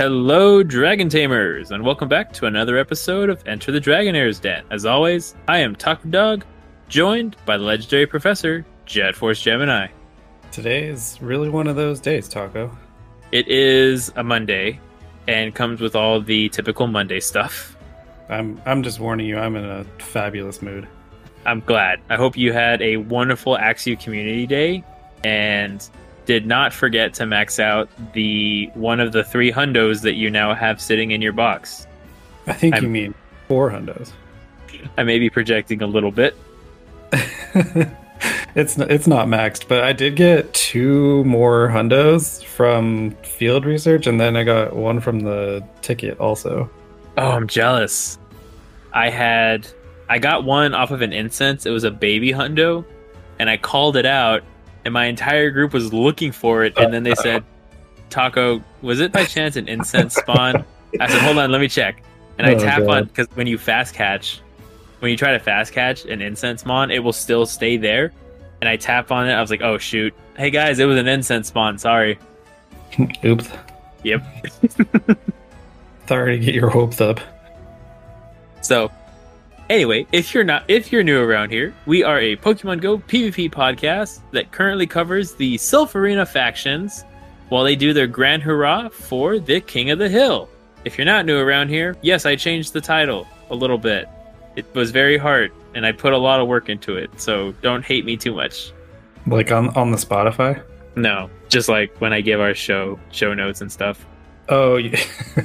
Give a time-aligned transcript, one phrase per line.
[0.00, 4.64] Hello, Dragon Tamers, and welcome back to another episode of Enter the Dragonair's Den.
[4.70, 6.46] As always, I am Taco Dog,
[6.88, 9.88] joined by the legendary professor, Jet Force Gemini.
[10.52, 12.74] Today is really one of those days, Taco.
[13.30, 14.80] It is a Monday
[15.28, 17.76] and comes with all the typical Monday stuff.
[18.30, 20.88] I'm I'm just warning you, I'm in a fabulous mood.
[21.44, 22.00] I'm glad.
[22.08, 24.82] I hope you had a wonderful Axew Community Day
[25.24, 25.86] and
[26.30, 30.54] did not forget to max out the one of the three hundos that you now
[30.54, 31.88] have sitting in your box.
[32.46, 33.14] I think I'm- you mean
[33.48, 34.12] four hundos.
[34.96, 36.36] I may be projecting a little bit.
[38.54, 44.20] it's it's not maxed, but I did get two more hundos from field research, and
[44.20, 46.70] then I got one from the ticket also.
[47.18, 48.20] Oh, I'm jealous.
[48.92, 49.66] I had
[50.08, 51.66] I got one off of an incense.
[51.66, 52.84] It was a baby hundo,
[53.40, 54.44] and I called it out,
[54.84, 57.44] and my entire group was looking for it, and then they said,
[58.08, 60.64] "Taco, was it by chance an incense spawn?"
[61.00, 62.02] I said, "Hold on, let me check."
[62.38, 62.88] And I Oh, tap God.
[62.88, 64.40] on because when you fast catch,
[65.00, 68.12] when you try to fast catch an incense spawn, it will still stay there.
[68.60, 69.32] And I tap on it.
[69.32, 70.12] I was like, "Oh shoot!
[70.36, 71.78] Hey guys, it was an incense spawn.
[71.78, 72.18] Sorry."
[73.24, 73.48] Oops.
[74.02, 74.22] Yep.
[76.06, 77.20] Sorry to get your hopes up.
[78.62, 78.90] So,
[79.70, 83.50] anyway, if you're not if you're new around here, we are a Pokemon Go PvP
[83.50, 87.04] podcast that currently covers the Silph Arena factions
[87.48, 90.48] while they do their grand hurrah for the King of the Hill.
[90.84, 94.08] If you're not new around here, yes, I changed the title a little bit.
[94.56, 97.84] It was very hard and I put a lot of work into it, so don't
[97.84, 98.72] hate me too much.
[99.26, 100.62] Like on on the Spotify.
[100.96, 104.04] No, just like when I give our show show notes and stuff.
[104.48, 104.96] Oh, you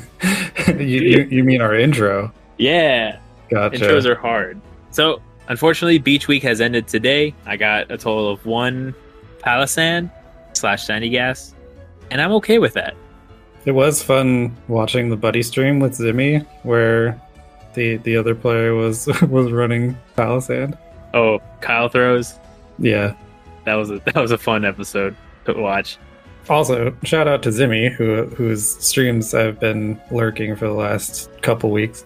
[0.68, 2.32] you, you, you mean our intro?
[2.58, 3.78] Yeah, Gotcha.
[3.78, 4.60] Intros are hard.
[4.92, 7.34] So, unfortunately, Beach Week has ended today.
[7.46, 8.96] I got a total of one
[9.40, 10.12] Palossand
[10.54, 11.54] slash Sandygast,
[12.12, 12.96] and I'm okay with that.
[13.66, 17.20] It was fun watching the buddy stream with Zimmy, where
[17.74, 20.78] the the other player was was running Palossand.
[21.14, 22.40] Oh, Kyle throws.
[22.78, 23.16] Yeah.
[23.66, 25.98] That was a that was a fun episode to watch.
[26.48, 31.72] Also, shout out to Zimmy, who whose streams I've been lurking for the last couple
[31.72, 32.06] weeks.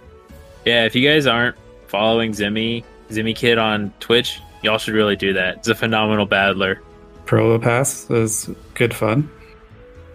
[0.65, 1.55] Yeah, if you guys aren't
[1.87, 5.57] following Zimmy Zimmy Kid on Twitch, y'all should really do that.
[5.57, 6.81] It's a phenomenal battler,
[7.25, 9.29] Probopass was good fun.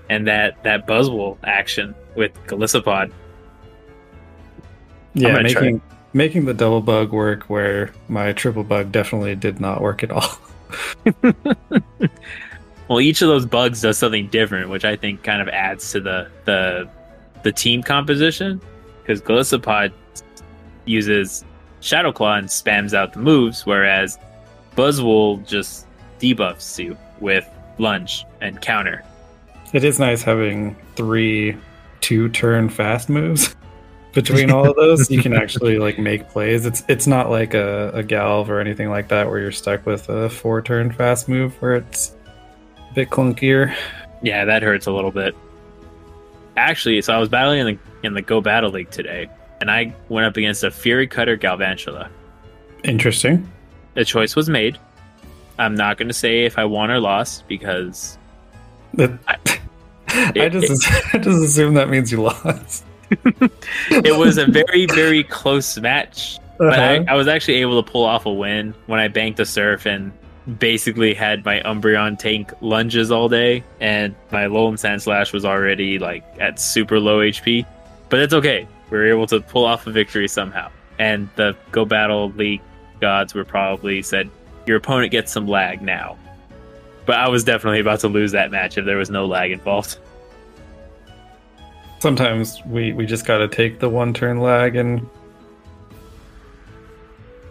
[0.08, 3.12] and that that Buzzwole action with Golisopod.
[5.14, 5.62] Yeah, gonna try.
[5.62, 5.82] making
[6.12, 10.38] making the double bug work where my triple bug definitely did not work at all.
[12.88, 16.00] Well, each of those bugs does something different, which I think kind of adds to
[16.00, 16.88] the the
[17.42, 18.60] the team composition.
[19.00, 19.92] Because Golisopod
[20.84, 21.44] uses
[21.80, 24.18] Shadow Claw and spams out the moves, whereas
[24.76, 25.86] Buzzwole just
[26.18, 29.04] debuffs you with lunge and counter.
[29.72, 31.56] It is nice having three
[32.00, 33.54] two turn fast moves.
[34.12, 36.64] Between all of those, you can actually like make plays.
[36.66, 40.08] It's it's not like a, a galv or anything like that where you're stuck with
[40.08, 42.14] a four turn fast move where it's
[42.90, 43.74] a bit clunkier.
[44.22, 45.34] Yeah, that hurts a little bit.
[46.56, 49.28] Actually, so I was battling in the in the Go Battle League today,
[49.64, 52.10] and I went up against a Fury Cutter Galvantula.
[52.82, 53.50] Interesting.
[53.94, 54.76] The choice was made.
[55.58, 58.18] I'm not going to say if I won or lost because
[58.92, 59.38] That- I
[60.50, 62.84] just I just assume that means you lost.
[63.90, 66.68] it was a very very close match Uh-huh.
[66.70, 69.86] I, I was actually able to pull off a win when i banked a surf
[69.86, 70.10] and
[70.58, 76.24] basically had my umbreon tank lunges all day and my Alolan Sandslash was already like
[76.40, 77.64] at super low hp
[78.08, 80.70] but it's okay we were able to pull off a victory somehow.
[80.98, 82.62] And the go battle league
[83.00, 84.30] gods were probably said
[84.66, 86.16] your opponent gets some lag now.
[87.06, 89.98] But i was definitely about to lose that match if there was no lag involved.
[91.98, 95.08] Sometimes we we just got to take the one turn lag and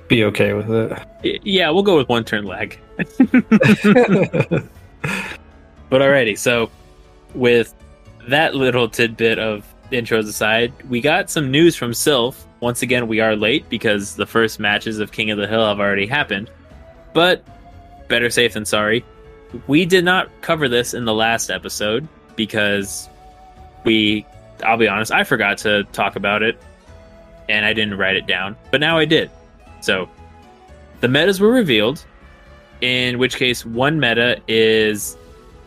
[0.07, 1.41] be okay with it.
[1.44, 2.79] Yeah we'll go with one turn lag.
[5.94, 6.71] But alrighty, so
[7.36, 7.71] with
[8.27, 9.63] that little tidbit of
[9.94, 12.44] intros aside, we got some news from Silph.
[12.60, 15.80] Once again, we are late because the first matches of King of the Hill have
[15.80, 16.50] already happened.
[17.13, 17.45] But
[18.07, 19.06] better safe than sorry.
[19.68, 23.07] We did not cover this in the last episode because
[23.84, 24.25] we,
[24.63, 26.60] I'll be honest, I forgot to talk about it
[27.50, 28.56] and I didn't write it down.
[28.72, 29.30] But now I did.
[29.81, 30.10] So
[31.01, 32.04] the metas were revealed,
[32.81, 35.18] in which case, one meta is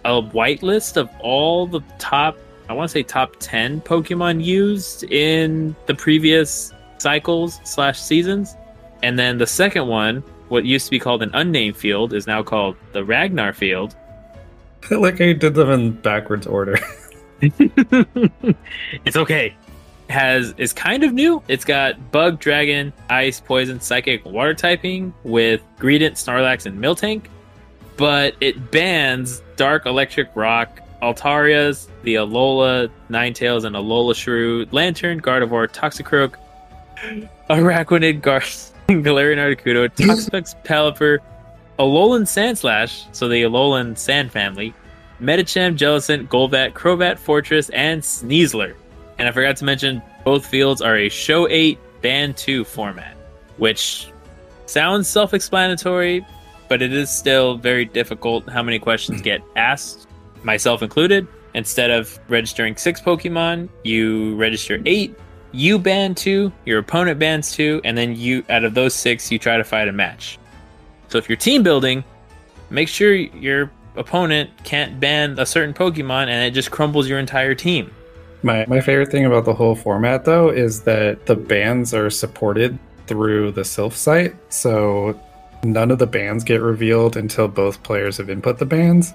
[0.04, 2.36] a whitelist of all the top
[2.68, 8.56] I want to say top 10 Pokemon used in the previous cycles slash seasons.
[9.02, 12.42] And then the second one, what used to be called an unnamed field, is now
[12.42, 13.94] called the Ragnar field.
[14.90, 16.78] like I did them in backwards order.
[17.40, 19.54] it's okay.
[20.08, 21.42] Has is kind of new.
[21.48, 27.26] It's got bug, dragon, ice, poison, psychic, water typing with Greedent, Snorlax, and Miltank.
[27.96, 35.68] But it bans dark, electric, rock, Altarias, the Alola, Ninetales, and Alola Shrew, Lanturn, Gardevoir,
[35.68, 36.36] Toxicroak,
[37.50, 38.40] Araquanid, Gar-
[38.88, 41.18] Galarian Articuno, Toxapex, Pelipper,
[41.78, 44.72] Alolan Sandslash, so the Alolan Sand family,
[45.20, 48.74] Medicham, Jellicent, Golbat, Crobat, Forretress, and Sneasler.
[49.18, 53.16] And I forgot to mention, both fields are a Show 8 Band 2 format,
[53.56, 54.08] which
[54.66, 56.26] sounds self explanatory,
[56.68, 59.24] but it is still very difficult how many questions hmm.
[59.24, 60.05] get asked,
[60.46, 61.26] myself included.
[61.52, 65.14] Instead of registering six Pokemon, you register eight.
[65.52, 69.38] You ban two, your opponent bans two, and then you, out of those six, you
[69.38, 70.38] try to fight a match.
[71.08, 72.04] So if you're team building,
[72.70, 77.54] make sure your opponent can't ban a certain Pokemon and it just crumbles your entire
[77.54, 77.90] team.
[78.42, 82.78] My my favorite thing about the whole format though is that the bans are supported
[83.06, 85.18] through the Silph site, so
[85.64, 89.14] none of the bans get revealed until both players have input the bans.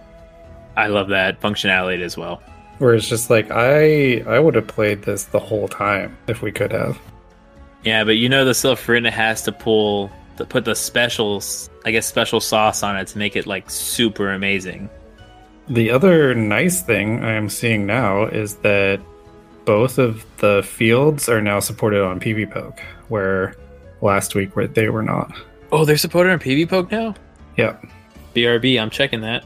[0.75, 2.41] I love that functionality as well.
[2.77, 6.51] Where it's just like I I would have played this the whole time if we
[6.51, 6.99] could have.
[7.83, 11.91] Yeah, but you know the Silph Arena has to pull to put the specials I
[11.91, 14.89] guess special sauce on it to make it like super amazing.
[15.67, 18.99] The other nice thing I am seeing now is that
[19.65, 22.79] both of the fields are now supported on PvPoke,
[23.09, 23.55] where
[24.01, 25.33] last week where they were not.
[25.71, 27.15] Oh, they're supported on PvPoke now?
[27.57, 27.85] Yep.
[28.33, 29.43] BRB, I'm checking that.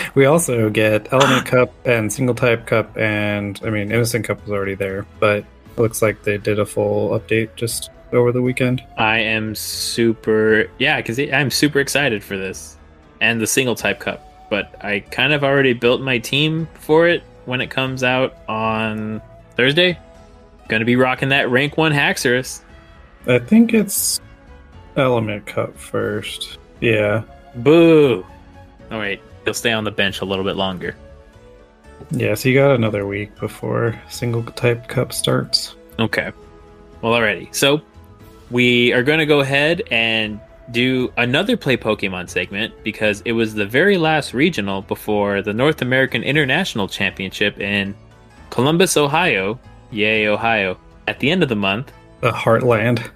[0.14, 4.50] we also get Element Cup and Single Type Cup, and I mean, Innocent Cup was
[4.50, 8.82] already there, but it looks like they did a full update just over the weekend.
[8.96, 12.76] I am super, yeah, because I'm super excited for this
[13.20, 14.24] and the Single Type Cup.
[14.50, 19.20] But I kind of already built my team for it when it comes out on
[19.56, 19.98] Thursday.
[20.68, 22.62] Going to be rocking that rank one Haxorus.
[23.26, 24.20] I think it's
[24.96, 26.58] Element Cup first.
[26.80, 27.22] Yeah.
[27.56, 28.24] Boo.
[28.90, 30.96] Oh, All right, he'll stay on the bench a little bit longer.
[32.10, 35.74] Yeah, so you got another week before single type cup starts.
[35.98, 36.32] Okay.
[37.02, 37.54] Well, alrighty.
[37.54, 37.82] So
[38.50, 40.40] we are going to go ahead and
[40.70, 45.82] do another play Pokemon segment because it was the very last regional before the North
[45.82, 47.94] American International Championship in
[48.50, 49.58] Columbus, Ohio.
[49.90, 50.78] Yay, Ohio.
[51.06, 51.92] At the end of the month.
[52.20, 53.10] The Heartland.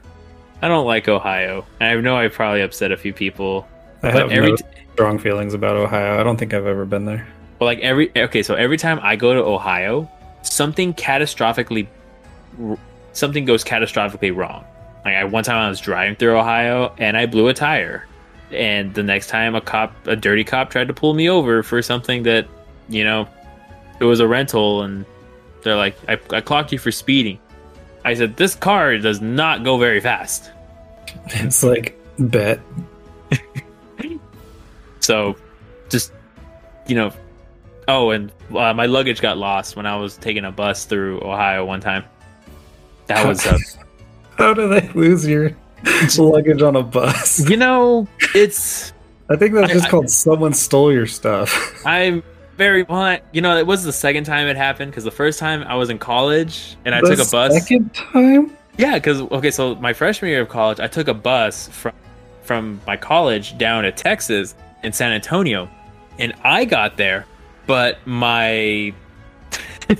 [0.63, 1.67] I don't like Ohio.
[1.81, 3.69] I know I probably upset a few people.
[4.03, 4.57] I have every no
[4.95, 6.19] strong feelings about Ohio.
[6.19, 7.27] I don't think I've ever been there.
[7.59, 10.11] But like every okay, so every time I go to Ohio,
[10.43, 11.87] something catastrophically
[13.13, 14.65] something goes catastrophically wrong.
[15.05, 18.07] Like I one time I was driving through Ohio and I blew a tire.
[18.51, 21.81] And the next time a cop a dirty cop tried to pull me over for
[21.83, 22.47] something that,
[22.89, 23.29] you know,
[23.99, 25.07] it was a rental and
[25.63, 27.39] they're like, I, I clocked you for speeding.
[28.05, 30.51] I said, This car does not go very fast.
[31.27, 32.61] It's like bet.
[35.03, 35.37] So
[35.89, 36.13] just
[36.87, 37.13] you know
[37.89, 41.65] oh and uh, my luggage got lost when i was taking a bus through ohio
[41.65, 42.05] one time.
[43.07, 43.59] That was uh,
[44.39, 45.57] how do they lose your
[46.17, 47.49] luggage on a bus?
[47.49, 48.93] You know it's
[49.29, 51.83] i think that's just I, called I, someone stole your stuff.
[51.87, 52.23] I'm
[52.57, 52.87] very
[53.33, 55.91] you know it was the second time it happened because the first time i was
[55.91, 58.57] in college and i the took a bus second time?
[58.77, 61.93] Yeah because okay so my freshman year of college i took a bus from
[62.43, 65.69] from my college down to texas in san antonio
[66.19, 67.27] and i got there
[67.67, 68.93] but my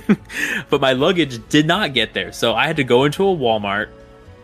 [0.69, 2.31] but my luggage did not get there.
[2.31, 3.89] So I had to go into a Walmart,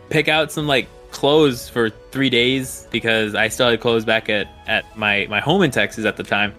[0.08, 4.48] pick out some like clothes for three days because I still had clothes back at,
[4.66, 6.54] at my, my home in Texas at the time.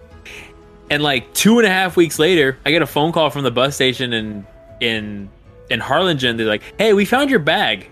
[0.90, 3.50] And like two and a half weeks later, I get a phone call from the
[3.50, 4.46] bus station in
[4.80, 5.30] in
[5.70, 6.36] in Harlingen.
[6.36, 7.88] They're like, "Hey, we found your bag."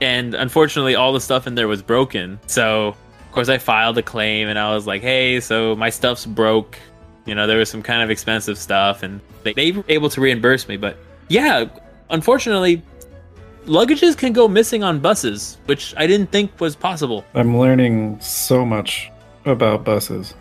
[0.00, 2.38] And unfortunately, all the stuff in there was broken.
[2.46, 2.96] So,
[3.30, 6.76] of course, I filed a claim, and I was like, "Hey, so my stuff's broke.
[7.26, 10.20] You know, there was some kind of expensive stuff, and they, they were able to
[10.20, 10.76] reimburse me.
[10.76, 10.96] But
[11.28, 11.66] yeah,
[12.10, 12.82] unfortunately,
[13.66, 17.24] luggages can go missing on buses, which I didn't think was possible.
[17.34, 19.12] I'm learning so much
[19.44, 20.34] about buses.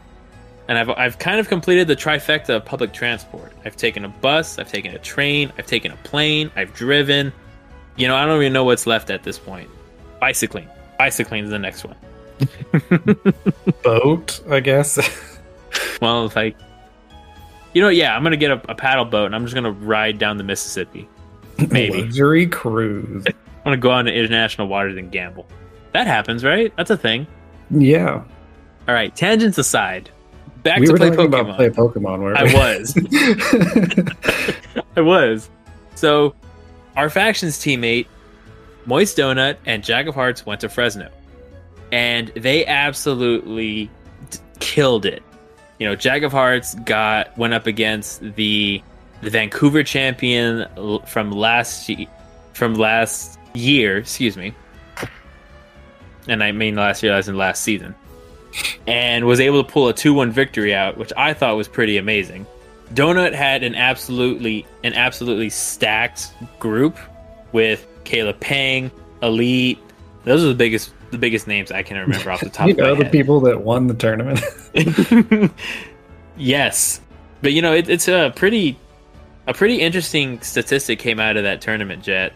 [0.68, 3.54] And I've, I've kind of completed the trifecta of public transport.
[3.66, 7.32] I've taken a bus, I've taken a train, I've taken a plane, I've driven.
[7.98, 9.70] You know, I don't even know what's left at this point.
[10.20, 10.68] Bicycling.
[10.98, 11.96] Bicycling is the next one.
[13.84, 14.98] Boat, I guess.
[16.02, 16.54] well, if I
[17.74, 20.18] you know, yeah, I'm gonna get a, a paddle boat and I'm just gonna ride
[20.18, 21.08] down the Mississippi.
[21.70, 23.26] Maybe luxury cruise.
[23.28, 25.46] I'm gonna go on to international waters and gamble.
[25.94, 26.74] That happens, right?
[26.76, 27.28] That's a thing.
[27.70, 28.24] Yeah.
[28.88, 29.16] All right.
[29.16, 30.10] Tangents aside,
[30.64, 31.42] back we to were play Pokemon.
[31.42, 32.22] about play Pokemon.
[32.22, 32.96] Where I was.
[34.96, 35.50] I was.
[35.96, 36.34] So,
[36.96, 38.08] our factions teammate,
[38.86, 41.10] Moist Donut and Jack of Hearts went to Fresno,
[41.92, 43.90] and they absolutely
[44.30, 45.24] d- killed it.
[45.80, 48.82] You know, Jack of Hearts got went up against the
[49.22, 50.68] the Vancouver champion
[51.06, 51.90] from last
[52.54, 53.98] from last year.
[53.98, 54.54] Excuse me,
[56.28, 57.96] and I mean last year, as in last season,
[58.88, 61.98] and was able to pull a two one victory out, which I thought was pretty
[61.98, 62.46] amazing.
[62.94, 66.98] Donut had an absolutely an absolutely stacked group
[67.52, 68.92] with Caleb Pang,
[69.22, 69.80] Elite.
[70.24, 72.80] Those are the biggest the biggest names I can remember off the top you of
[72.80, 74.40] my know the people that won the tournament.
[76.38, 77.02] yes,
[77.42, 78.78] but you know it, it's a pretty
[79.48, 82.34] a pretty interesting statistic came out of that tournament, Jet,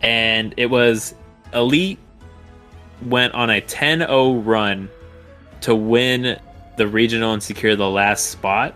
[0.00, 1.14] and it was
[1.52, 1.98] Elite
[3.04, 4.88] went on a 10-0 run
[5.60, 6.38] to win
[6.76, 8.74] the regional and secure the last spot,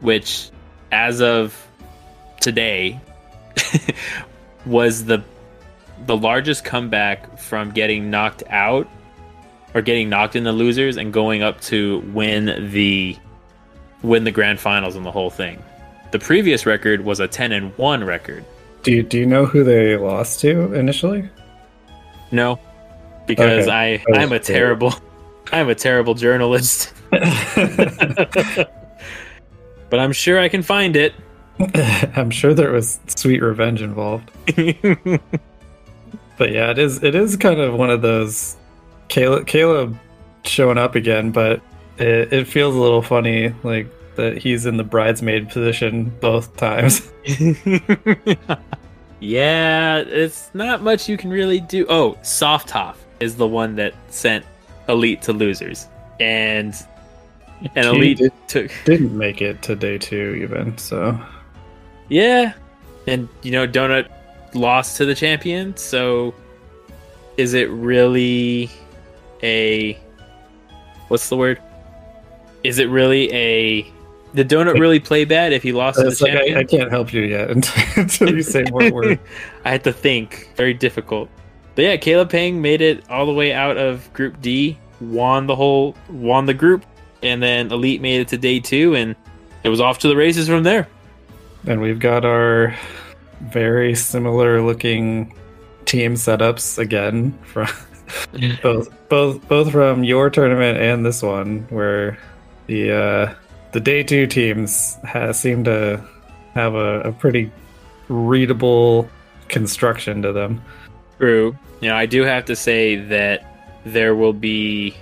[0.00, 0.50] which
[0.90, 1.68] as of
[2.40, 3.00] today
[4.66, 5.22] was the
[6.06, 8.88] the largest comeback from getting knocked out
[9.74, 13.16] or getting knocked in the losers and going up to win the
[14.02, 15.62] win the grand finals and the whole thing.
[16.12, 18.44] The previous record was a 10 and 1 record.
[18.82, 21.28] do you do you know who they lost to initially?
[22.30, 22.58] No,
[23.26, 23.72] because Okay.
[23.72, 24.92] I oh, I'm a terrible
[25.52, 28.68] I'm a terrible journalist, but
[29.92, 31.14] I'm sure I can find it.
[32.16, 34.30] I'm sure there was sweet revenge involved.
[36.36, 38.56] But yeah, it is it is kind of one of those
[39.08, 39.98] Caleb Caleb
[40.44, 41.60] showing up again, but
[41.98, 47.10] it, it feels a little funny like that he's in the bridesmaid position both times.
[49.20, 51.86] yeah, it's not much you can really do.
[51.88, 54.44] Oh, Soft Softhoff is the one that sent
[54.88, 55.86] Elite to losers,
[56.20, 56.74] and
[57.74, 61.18] and Elite did- took Didn't make it to day two even, so
[62.08, 62.52] yeah,
[63.06, 64.08] and you know Donut
[64.54, 65.76] lost to the champion.
[65.76, 66.34] So
[67.36, 68.70] is it really
[69.42, 69.98] a
[71.08, 71.60] what's the word?
[72.62, 73.92] Is it really a
[74.34, 76.56] did Donut really play bad if he lost to the like champion?
[76.56, 77.50] I, I can't help you yet
[77.96, 79.20] until, you say more words.
[79.64, 80.50] I had to think.
[80.56, 81.28] Very difficult.
[81.74, 85.54] But yeah, Caleb Pang made it all the way out of Group D, won the
[85.54, 86.84] whole, won the group,
[87.22, 89.16] and then Elite made it to day two, and
[89.62, 90.88] it was off to the races from there.
[91.66, 92.76] And we've got our
[93.42, 95.34] very similar looking
[95.84, 97.68] team setups again from
[98.62, 102.18] both both both from your tournament and this one where
[102.66, 103.34] the uh
[103.72, 106.02] the day two teams has seem to
[106.54, 107.50] have a, a pretty
[108.08, 109.08] readable
[109.48, 110.62] construction to them
[111.18, 111.56] True.
[111.80, 113.44] You know, I do have to say that
[113.84, 114.96] there will be,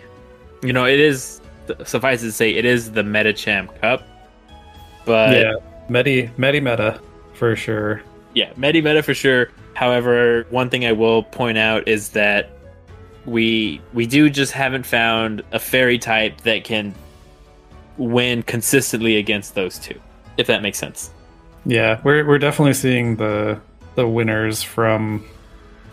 [0.62, 1.40] you know, it is
[1.84, 4.02] suffice it to say, it is the Meta Champ Cup,
[5.04, 5.54] but yeah
[5.88, 7.00] medi medi meta
[7.34, 8.02] for sure
[8.34, 9.50] yeah, Medi Meta for sure.
[9.74, 12.50] However, one thing I will point out is that
[13.26, 16.94] we we do just haven't found a fairy type that can
[17.96, 19.98] win consistently against those two.
[20.38, 21.10] If that makes sense.
[21.66, 23.60] yeah we're, we're definitely seeing the
[23.94, 25.24] the winners from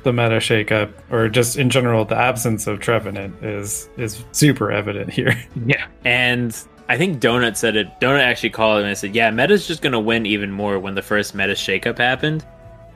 [0.04, 5.12] the meta shakeup or just in general the absence of trevenant is is super evident
[5.12, 5.86] here Yeah.
[6.06, 6.58] And
[6.90, 7.88] I think Donut said it.
[8.02, 11.04] Donut actually called him and said, "Yeah, Meta's just gonna win even more when the
[11.04, 12.44] first Meta shakeup happened."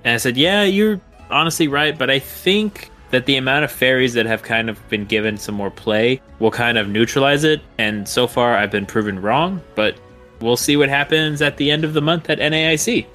[0.03, 4.15] And I said, "Yeah, you're honestly right, but I think that the amount of fairies
[4.15, 7.61] that have kind of been given some more play will kind of neutralize it.
[7.77, 9.95] And so far, I've been proven wrong, but
[10.41, 13.05] we'll see what happens at the end of the month at NAIC."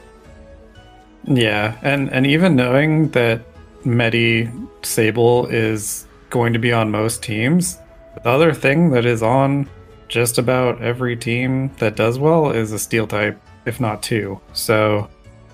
[1.24, 3.40] Yeah, and and even knowing that
[3.84, 4.48] Medi
[4.82, 7.78] Sable is going to be on most teams,
[8.22, 9.68] the other thing that is on
[10.08, 14.40] just about every team that does well is a steel type, if not two.
[14.52, 15.08] So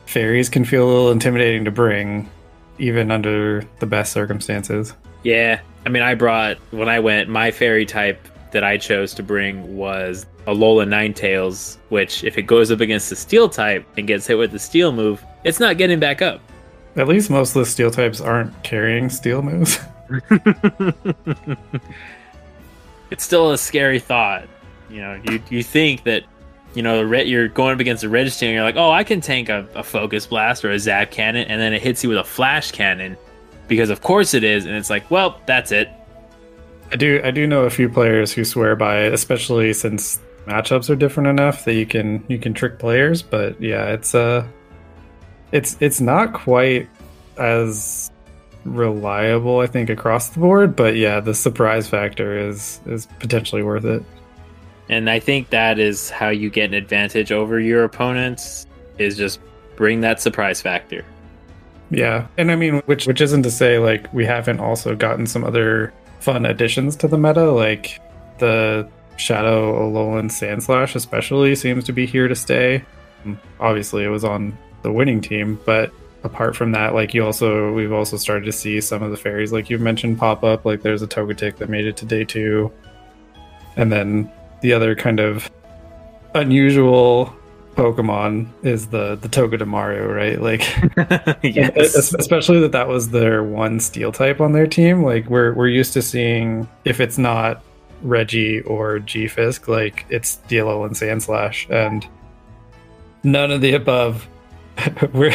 [0.06, 2.30] fairies can feel a little intimidating to bring,
[2.78, 4.94] even under the best circumstances.
[5.22, 9.22] Yeah, I mean, I brought when I went my fairy type that I chose to
[9.22, 14.26] bring was Alola Ninetales, which if it goes up against the steel type and gets
[14.26, 16.40] hit with the steel move, it's not getting back up.
[16.96, 19.80] At least most of the steel types aren't carrying steel moves.
[23.14, 24.48] it's still a scary thought.
[24.90, 26.24] You know, you you think that
[26.74, 29.48] you know you're going up against a Registeel and you're like, oh, I can tank
[29.48, 32.24] a, a focus blast or a zap cannon, and then it hits you with a
[32.24, 33.16] flash cannon
[33.68, 35.88] because of course it is, and it's like, well, that's it.
[36.90, 40.90] I do I do know a few players who swear by it, especially since matchups
[40.90, 43.22] are different enough that you can you can trick players.
[43.22, 44.44] But yeah, it's uh
[45.52, 46.88] it's it's not quite
[47.38, 48.10] as
[48.64, 50.76] reliable, I think, across the board.
[50.76, 54.04] But yeah, the surprise factor is is potentially worth it.
[54.88, 58.66] And I think that is how you get an advantage over your opponents
[58.98, 59.40] is just
[59.76, 61.04] bring that surprise factor.
[61.90, 62.26] Yeah.
[62.36, 65.92] And I mean which which isn't to say like we haven't also gotten some other
[66.20, 68.00] fun additions to the meta, like
[68.38, 72.84] the Shadow Alolan Sandslash especially seems to be here to stay.
[73.60, 75.92] Obviously it was on the winning team, but
[76.24, 79.52] apart from that, like you also we've also started to see some of the fairies
[79.52, 80.64] like you mentioned pop up.
[80.64, 82.72] Like there's a Togetic that made it to day two.
[83.76, 85.50] And then the other kind of
[86.34, 87.34] unusual
[87.74, 90.40] Pokemon is the the Togedemaru, right?
[90.40, 90.62] Like,
[91.42, 92.12] yes.
[92.14, 95.02] especially that that was their one Steel type on their team.
[95.02, 97.62] Like, we're we're used to seeing if it's not
[98.02, 102.06] Reggie or G Fisk, like it's the Alolan Sandslash, and
[103.22, 104.28] none of the above.
[105.12, 105.34] we're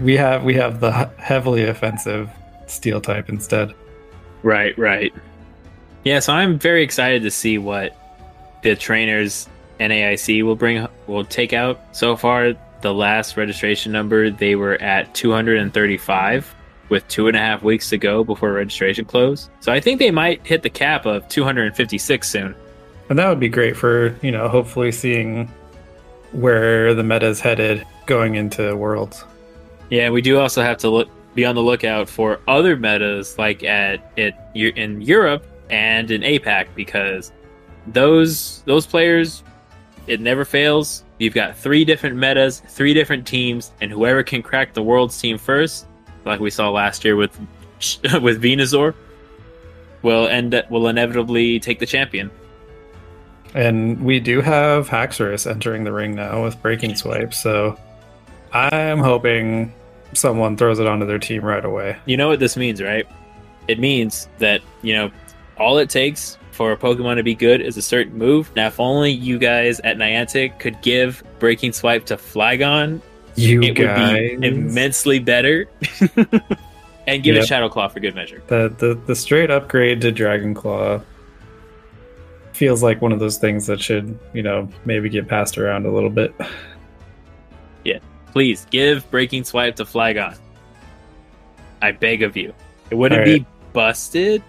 [0.00, 2.30] we have we have the heavily offensive
[2.66, 3.74] Steel type instead.
[4.42, 5.14] Right, right.
[6.04, 7.96] Yeah, so I'm very excited to see what
[8.62, 9.48] the trainers
[9.80, 12.54] NAIC will bring will take out so far.
[12.82, 16.54] The last registration number they were at 235
[16.88, 19.50] with two and a half weeks to go before registration close.
[19.60, 22.54] So I think they might hit the cap of 256 soon.
[23.08, 25.50] And that would be great for you know hopefully seeing
[26.32, 29.24] where the meta is headed going into Worlds.
[29.90, 33.62] Yeah, we do also have to look be on the lookout for other metas like
[33.62, 37.30] at it in Europe and in APAC because
[37.88, 39.44] those those players
[40.06, 41.04] it never fails.
[41.18, 45.36] You've got three different metas, three different teams, and whoever can crack the world's team
[45.38, 45.86] first,
[46.24, 47.38] like we saw last year with
[48.22, 48.94] with Venusaur,
[50.02, 52.30] will end will inevitably take the champion.
[53.54, 57.78] And we do have Haxorus entering the ring now with breaking swipe, so
[58.52, 59.72] I'm hoping
[60.12, 61.96] someone throws it onto their team right away.
[62.06, 63.06] You know what this means, right?
[63.68, 65.10] It means that, you know,
[65.58, 68.50] all it takes for a Pokemon to be good is a certain move.
[68.56, 73.00] Now, if only you guys at Niantic could give Breaking Swipe to Flygon,
[73.34, 74.12] you it guys.
[74.12, 75.68] would be immensely better.
[77.06, 77.44] and give yep.
[77.44, 78.42] it Shadow Claw for good measure.
[78.48, 81.00] The, the the straight upgrade to Dragon Claw
[82.52, 85.92] feels like one of those things that should, you know, maybe get passed around a
[85.92, 86.34] little bit.
[88.36, 90.36] Please give Breaking Swipe to Flygon.
[91.80, 92.52] I beg of you.
[92.90, 93.40] It wouldn't right.
[93.40, 94.42] be busted,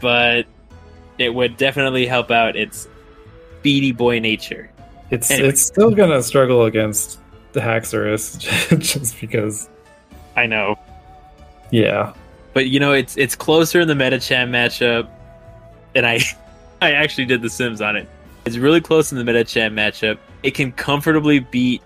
[0.00, 0.46] but
[1.18, 2.86] it would definitely help out its
[3.62, 4.70] beady boy nature.
[5.10, 5.48] It's anyway.
[5.48, 7.18] it's still gonna struggle against
[7.50, 8.38] the Haxorus
[8.78, 9.68] just because
[10.36, 10.78] I know.
[11.72, 12.14] Yeah.
[12.54, 15.08] But you know, it's it's closer in the Medicham matchup,
[15.96, 16.20] and I
[16.80, 18.08] I actually did the Sims on it.
[18.44, 20.18] It's really close in the Medicham matchup.
[20.44, 21.82] It can comfortably beat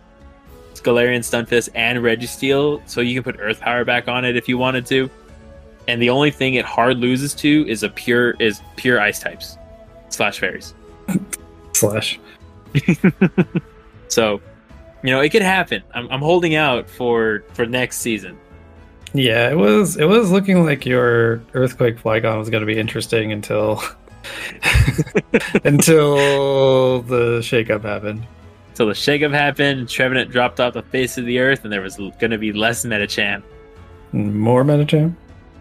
[0.86, 4.56] Galarian Stunfisk and Registeel, so you can put Earth Power back on it if you
[4.56, 5.10] wanted to
[5.88, 9.56] and the only thing it hard loses to is a pure is pure ice types
[10.08, 10.74] slash fairies
[11.72, 12.18] slash.
[14.08, 14.40] so,
[15.02, 15.82] you know, it could happen.
[15.94, 18.36] I'm, I'm holding out for for next season.
[19.14, 23.32] Yeah, it was it was looking like your earthquake Flygon was going to be interesting
[23.32, 23.82] until
[25.64, 28.26] until the shakeup happened.
[28.76, 31.96] Until the shakeup happened, Trevenant dropped off the face of the earth, and there was
[31.96, 33.42] going to be less Medicham.
[34.12, 35.14] More Medicham?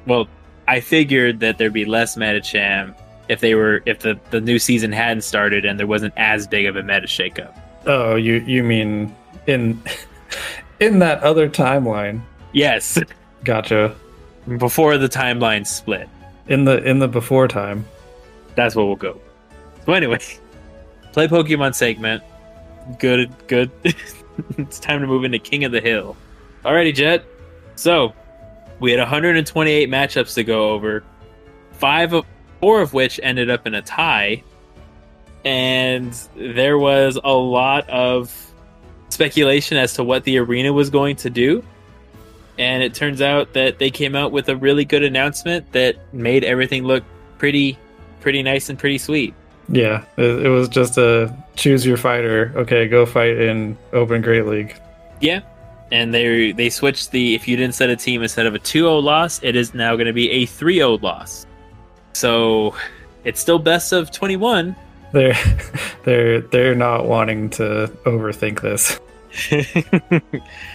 [0.06, 0.28] well,
[0.68, 2.94] I figured that there'd be less Medicham
[3.30, 6.66] if they were if the, the new season hadn't started and there wasn't as big
[6.66, 7.58] of a meta shakeup.
[7.86, 9.16] Oh, you you mean
[9.48, 9.82] in
[10.82, 12.20] in that other timeline?
[12.52, 13.00] Yes.
[13.46, 13.96] Gotcha.
[14.58, 16.10] Before the timeline split.
[16.50, 17.86] In the in the before time.
[18.56, 19.22] That's where we'll go.
[19.86, 20.20] So anyway,
[21.14, 22.22] play Pokemon segment.
[23.00, 23.72] Good, good.
[24.58, 26.16] it's time to move into King of the Hill.
[26.64, 27.26] Alrighty, Jet.
[27.76, 28.14] So
[28.80, 31.04] we had 128 matchups to go over,
[31.72, 32.26] five of
[32.60, 34.44] four of which ended up in a tie,
[35.44, 38.52] and there was a lot of
[39.10, 41.64] speculation as to what the arena was going to do.
[42.58, 46.44] And it turns out that they came out with a really good announcement that made
[46.44, 47.04] everything look
[47.38, 47.78] pretty,
[48.22, 49.34] pretty nice and pretty sweet.
[49.70, 52.54] Yeah, it, was just a choose your fighter.
[52.56, 54.76] Okay, go fight in Open Great League.
[55.22, 55.42] Yeah,
[55.92, 59.02] and they they switched the if you didn't set a team instead of a 2-0
[59.02, 61.46] loss, it is now going to be a 3-0 loss.
[62.14, 62.76] So
[63.24, 64.76] it's still best of 21.
[65.12, 65.36] They're
[66.04, 69.00] they're they're not wanting to overthink this.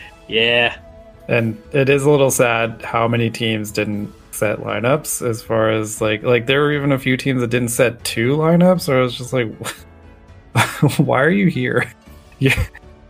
[0.29, 0.77] yeah.
[1.29, 6.01] And it is a little sad how many teams didn't set lineups as far as
[6.01, 9.03] like like there were even a few teams that didn't set two lineups or I
[9.03, 9.53] was just like
[10.97, 11.93] why are you here?
[12.43, 12.53] You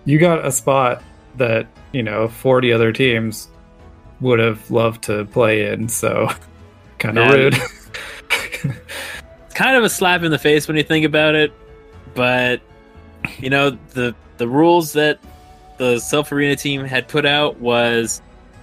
[0.06, 1.04] you got a spot
[1.36, 3.48] that you know 40 other teams
[4.20, 6.28] would have loved to play in so
[6.98, 7.54] kind of rude
[8.64, 11.52] it's kind of a slap in the face when you think about it
[12.14, 12.60] but
[13.38, 15.20] you know the the rules that
[15.78, 18.20] the Silph Arena team had put out was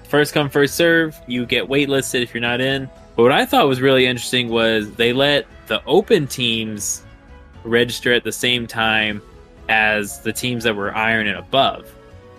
[0.10, 1.20] first come first serve.
[1.28, 2.90] You get waitlisted if you're not in.
[3.16, 7.04] But what I thought was really interesting was they let the open teams
[7.64, 9.22] register at the same time
[9.70, 11.94] as the teams that were iron and above.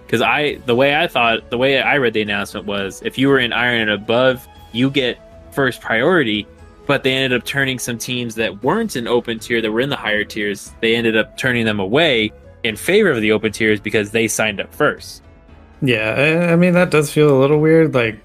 [0.07, 3.29] Because I, the way I thought, the way I read the announcement was, if you
[3.29, 5.19] were in iron and above, you get
[5.53, 6.47] first priority.
[6.87, 9.91] But they ended up turning some teams that weren't in open tier, that were in
[9.91, 12.33] the higher tiers, they ended up turning them away
[12.65, 15.23] in favor of the open tiers because they signed up first.
[15.81, 17.95] Yeah, I mean that does feel a little weird.
[17.95, 18.19] Like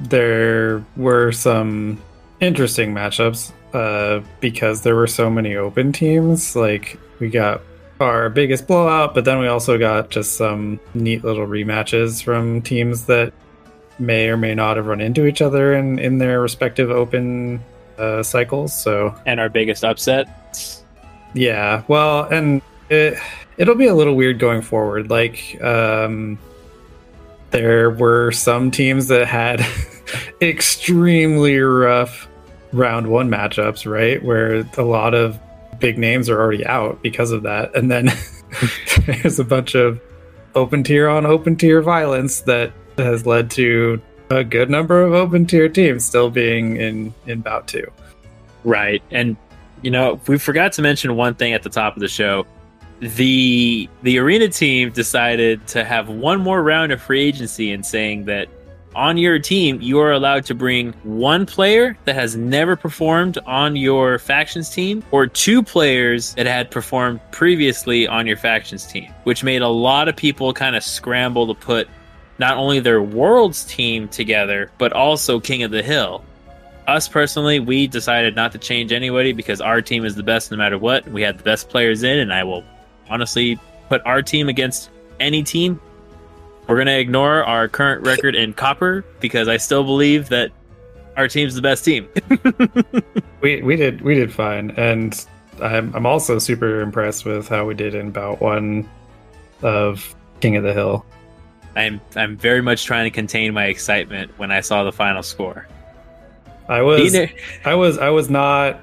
[0.00, 2.00] there were some
[2.40, 6.54] interesting matchups uh, because there were so many open teams.
[6.54, 7.62] Like we got
[8.00, 13.06] our biggest blowout, but then we also got just some neat little rematches from teams
[13.06, 13.32] that
[13.98, 17.62] may or may not have run into each other in in their respective open
[17.98, 18.74] uh, cycles.
[18.74, 20.28] So and our biggest upset.
[21.34, 23.18] Yeah, well, and it
[23.56, 25.08] it'll be a little weird going forward.
[25.08, 26.38] Like um,
[27.52, 29.64] there were some teams that had
[30.42, 32.28] extremely rough
[32.72, 34.22] round one matchups, right?
[34.22, 35.38] Where a lot of
[35.78, 37.74] big names are already out because of that.
[37.76, 38.10] And then
[39.06, 40.00] there's a bunch of
[40.54, 45.46] open tier on open tier violence that has led to a good number of open
[45.46, 47.90] tier teams still being in in bout two.
[48.64, 49.02] Right.
[49.10, 49.36] And
[49.82, 52.46] you know, we forgot to mention one thing at the top of the show
[53.02, 58.26] the the arena team decided to have one more round of free agency and saying
[58.26, 58.46] that
[58.94, 63.74] on your team you are allowed to bring one player that has never performed on
[63.74, 69.42] your factions team or two players that had performed previously on your factions team which
[69.42, 71.88] made a lot of people kind of scramble to put
[72.38, 76.24] not only their worlds team together but also king of the hill
[76.88, 80.56] us personally, we decided not to change anybody because our team is the best no
[80.56, 81.06] matter what.
[81.06, 82.64] We had the best players in, and I will
[83.12, 85.80] honestly put our team against any team.
[86.66, 90.50] We're going to ignore our current record in copper because I still believe that
[91.16, 92.08] our team's the best team.
[93.42, 95.26] we we did we did fine, and
[95.60, 98.88] I'm I'm also super impressed with how we did in bout one
[99.60, 101.04] of King of the Hill.
[101.76, 105.66] I'm I'm very much trying to contain my excitement when I saw the final score.
[106.68, 107.14] I was
[107.64, 108.80] I was I was not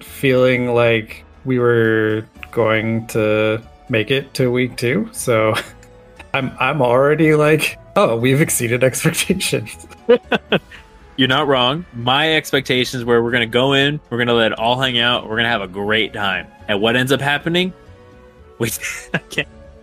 [0.00, 2.24] feeling like we were
[2.58, 5.08] going to make it to week two.
[5.12, 5.54] So
[6.34, 9.86] I'm I'm already like, oh, we've exceeded expectations.
[11.16, 11.86] You're not wrong.
[11.94, 15.36] My expectations were we're gonna go in, we're gonna let it all hang out, we're
[15.36, 16.48] gonna have a great time.
[16.66, 17.72] And what ends up happening?
[18.58, 18.70] We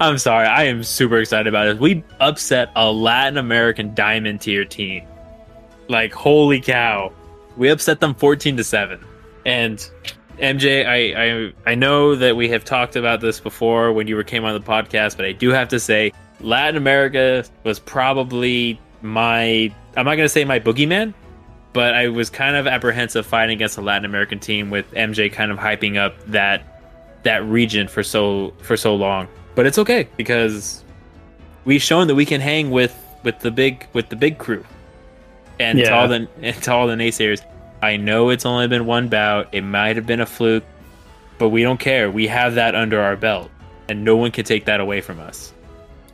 [0.02, 1.80] I'm sorry, I am super excited about this.
[1.80, 5.08] We upset a Latin American diamond tier team.
[5.88, 7.14] Like holy cow.
[7.56, 9.00] We upset them 14 to 7.
[9.46, 9.90] And
[10.38, 14.24] MJ, I, I I know that we have talked about this before when you were
[14.24, 19.74] came on the podcast, but I do have to say Latin America was probably my
[19.96, 21.14] I'm not gonna say my boogeyman,
[21.74, 25.52] but I was kind of apprehensive fighting against a Latin American team with MJ kind
[25.52, 26.76] of hyping up that
[27.24, 29.28] that region for so for so long.
[29.56, 30.84] But it's okay because
[31.66, 34.64] we've shown that we can hang with with the big with the big crew.
[35.60, 35.90] And yeah.
[35.90, 37.44] to all the and to all the naysayers,
[37.86, 39.50] I know it's only been one bout.
[39.52, 40.64] It might have been a fluke,
[41.38, 42.10] but we don't care.
[42.10, 43.52] We have that under our belt,
[43.88, 45.54] and no one can take that away from us.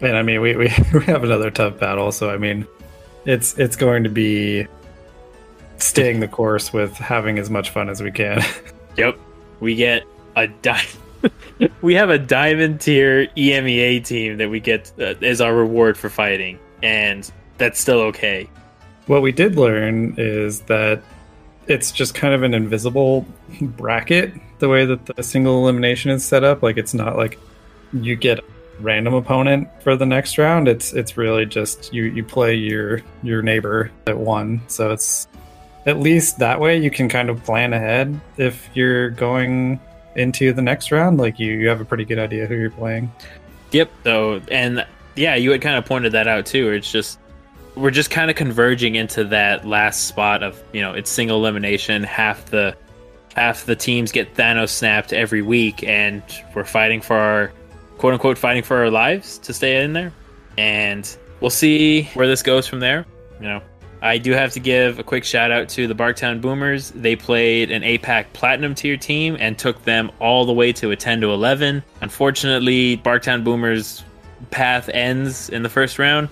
[0.01, 2.11] And I mean, we, we, we have another tough battle.
[2.11, 2.67] So I mean,
[3.23, 4.67] it's it's going to be
[5.77, 8.43] staying the course with having as much fun as we can.
[8.97, 9.17] yep,
[9.61, 10.03] we get
[10.35, 10.85] a di-
[11.81, 16.09] we have a diamond tier EMEA team that we get uh, as our reward for
[16.09, 18.49] fighting, and that's still okay.
[19.07, 21.01] What we did learn is that
[21.67, 23.25] it's just kind of an invisible
[23.61, 26.63] bracket the way that the single elimination is set up.
[26.63, 27.39] Like it's not like
[27.93, 28.43] you get a
[28.79, 30.67] random opponent for the next round.
[30.67, 34.61] It's it's really just you you play your your neighbor that won.
[34.67, 35.27] So it's
[35.85, 39.79] at least that way you can kind of plan ahead if you're going
[40.15, 41.17] into the next round.
[41.17, 43.11] Like you, you have a pretty good idea who you're playing.
[43.71, 43.91] Yep.
[44.03, 46.71] So and yeah you had kind of pointed that out too.
[46.71, 47.19] It's just
[47.75, 52.03] we're just kind of converging into that last spot of you know it's single elimination
[52.03, 52.75] half the
[53.35, 56.21] half the teams get thanos snapped every week and
[56.53, 57.51] we're fighting for our
[57.97, 60.11] quote unquote fighting for our lives to stay in there.
[60.57, 63.05] And we'll see where this goes from there.
[63.39, 63.61] You know
[64.03, 66.89] i do have to give a quick shout out to the barktown boomers.
[66.91, 70.95] They played an apac platinum tier team and took them all the way to a
[70.95, 74.03] 10 to 11 unfortunately barktown boomers
[74.49, 76.29] path ends in the first round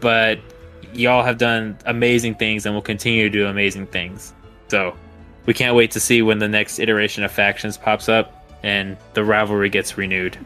[0.00, 0.38] but
[0.94, 4.32] y'all have done amazing things and will continue to do amazing things.
[4.68, 4.94] So
[5.46, 8.34] we can't wait to see when the next iteration of factions pops up.
[8.64, 10.36] and the rivalry gets renewed,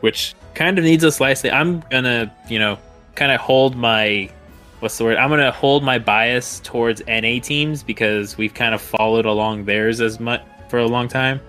[0.00, 1.44] which kind of needs a slice.
[1.44, 2.78] I'm gonna, you know,
[3.14, 4.28] kind of hold my
[4.80, 5.18] what's the word?
[5.18, 10.00] I'm gonna hold my bias towards NA teams because we've kind of followed along theirs
[10.00, 11.40] as much for a long time.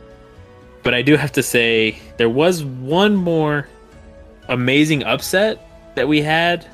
[0.84, 3.68] But I do have to say there was one more
[4.48, 6.68] amazing upset that we had.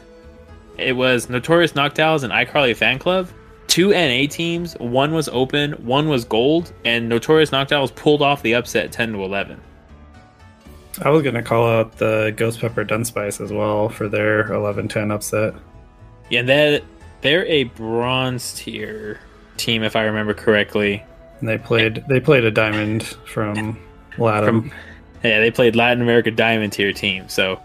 [0.77, 3.29] It was Notorious Noctowls and iCarly Fan Club.
[3.67, 8.55] Two NA teams, one was open, one was gold, and Notorious Noctowls pulled off the
[8.55, 9.59] upset 10 to 11.
[11.03, 15.53] I was gonna call out the Ghost Pepper Dunspice as well for their 11-10 upset.
[16.29, 16.83] Yeah, that
[17.21, 19.19] they're a bronze tier
[19.57, 21.03] team if I remember correctly.
[21.39, 23.79] And they played they played a diamond from
[24.17, 24.61] Latin.
[24.61, 24.71] From,
[25.23, 27.29] yeah, they played Latin America diamond tier team.
[27.29, 27.61] So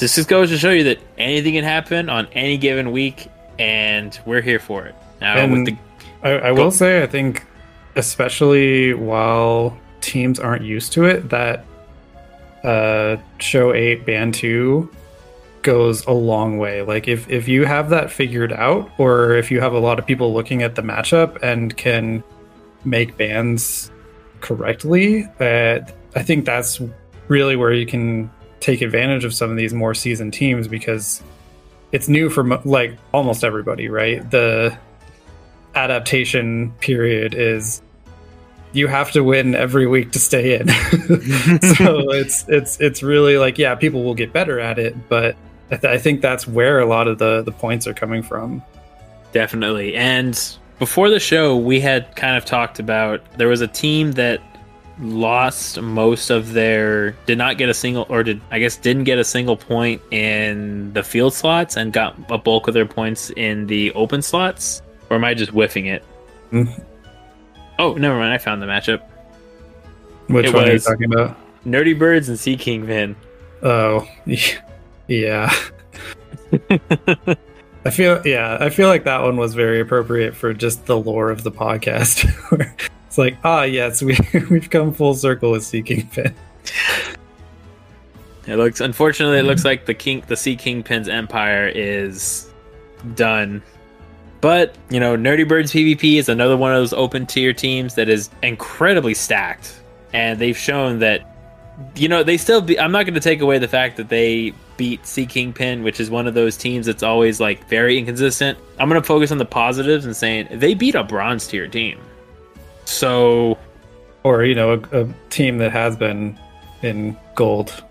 [0.00, 4.18] this just goes to show you that anything can happen on any given week, and
[4.26, 4.94] we're here for it.
[5.20, 5.76] Now, And with the
[6.22, 7.44] I, I will say, I think,
[7.96, 11.64] especially while teams aren't used to it, that
[12.64, 14.90] uh, show eight band two
[15.62, 16.82] goes a long way.
[16.82, 20.06] Like if if you have that figured out, or if you have a lot of
[20.06, 22.24] people looking at the matchup and can
[22.84, 23.90] make bands
[24.40, 25.80] correctly, uh,
[26.14, 26.80] I think that's
[27.28, 28.30] really where you can
[28.60, 31.22] take advantage of some of these more seasoned teams because
[31.92, 34.28] it's new for like almost everybody, right?
[34.30, 34.76] The
[35.74, 37.82] adaptation period is
[38.72, 40.68] you have to win every week to stay in.
[41.76, 45.36] so it's it's it's really like yeah, people will get better at it, but
[45.70, 48.62] I, th- I think that's where a lot of the the points are coming from.
[49.32, 49.94] Definitely.
[49.94, 50.40] And
[50.78, 54.40] before the show, we had kind of talked about there was a team that
[55.00, 59.18] lost most of their did not get a single or did I guess didn't get
[59.18, 63.66] a single point in the field slots and got a bulk of their points in
[63.66, 64.82] the open slots.
[65.08, 66.04] Or am I just whiffing it?
[66.52, 66.82] Mhm.
[67.78, 68.32] Oh, never mind.
[68.32, 69.02] I found the matchup.
[70.28, 71.36] Which It one are you talking about?
[71.66, 73.16] Nerdy Birds and Sea King Vin.
[73.62, 74.06] Oh,
[75.08, 75.52] yeah.
[77.84, 81.30] I feel yeah, I feel like that one was very appropriate for just the lore
[81.30, 82.28] of the podcast.
[83.10, 84.16] it's like, ah, yes, we
[84.50, 86.32] we've come full circle with Seeking Fin.
[88.46, 92.52] It looks unfortunately it looks like the king the Sea Kingpin's empire is
[93.16, 93.64] done.
[94.40, 98.08] But, you know, Nerdy Birds PvP is another one of those open tier teams that
[98.08, 99.82] is incredibly stacked.
[100.12, 101.26] And they've shown that
[101.96, 105.04] you know, they still be I'm not gonna take away the fact that they beat
[105.04, 108.56] Sea Kingpin, which is one of those teams that's always like very inconsistent.
[108.78, 111.98] I'm gonna focus on the positives and saying they beat a bronze tier team.
[112.90, 113.56] So
[114.24, 116.38] Or, you know, a, a team that has been
[116.82, 117.82] in gold,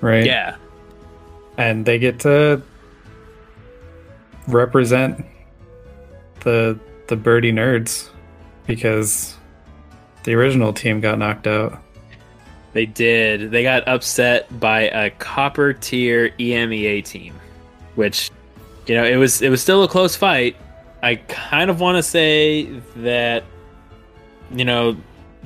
[0.00, 0.24] right?
[0.26, 0.56] yeah.
[1.56, 2.62] And they get to
[4.46, 5.24] represent
[6.40, 8.08] the the birdie nerds
[8.66, 9.36] because
[10.24, 11.82] the original team got knocked out.
[12.72, 13.50] They did.
[13.50, 17.34] They got upset by a copper tier EMEA team,
[17.96, 18.30] which,
[18.86, 20.56] you know, it was it was still a close fight.
[21.02, 22.64] I kind of want to say
[22.96, 23.44] that,
[24.50, 24.96] you know,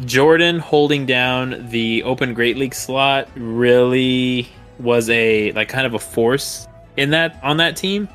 [0.05, 5.99] Jordan holding down the Open Great League slot really was a like kind of a
[5.99, 8.09] force in that on that team.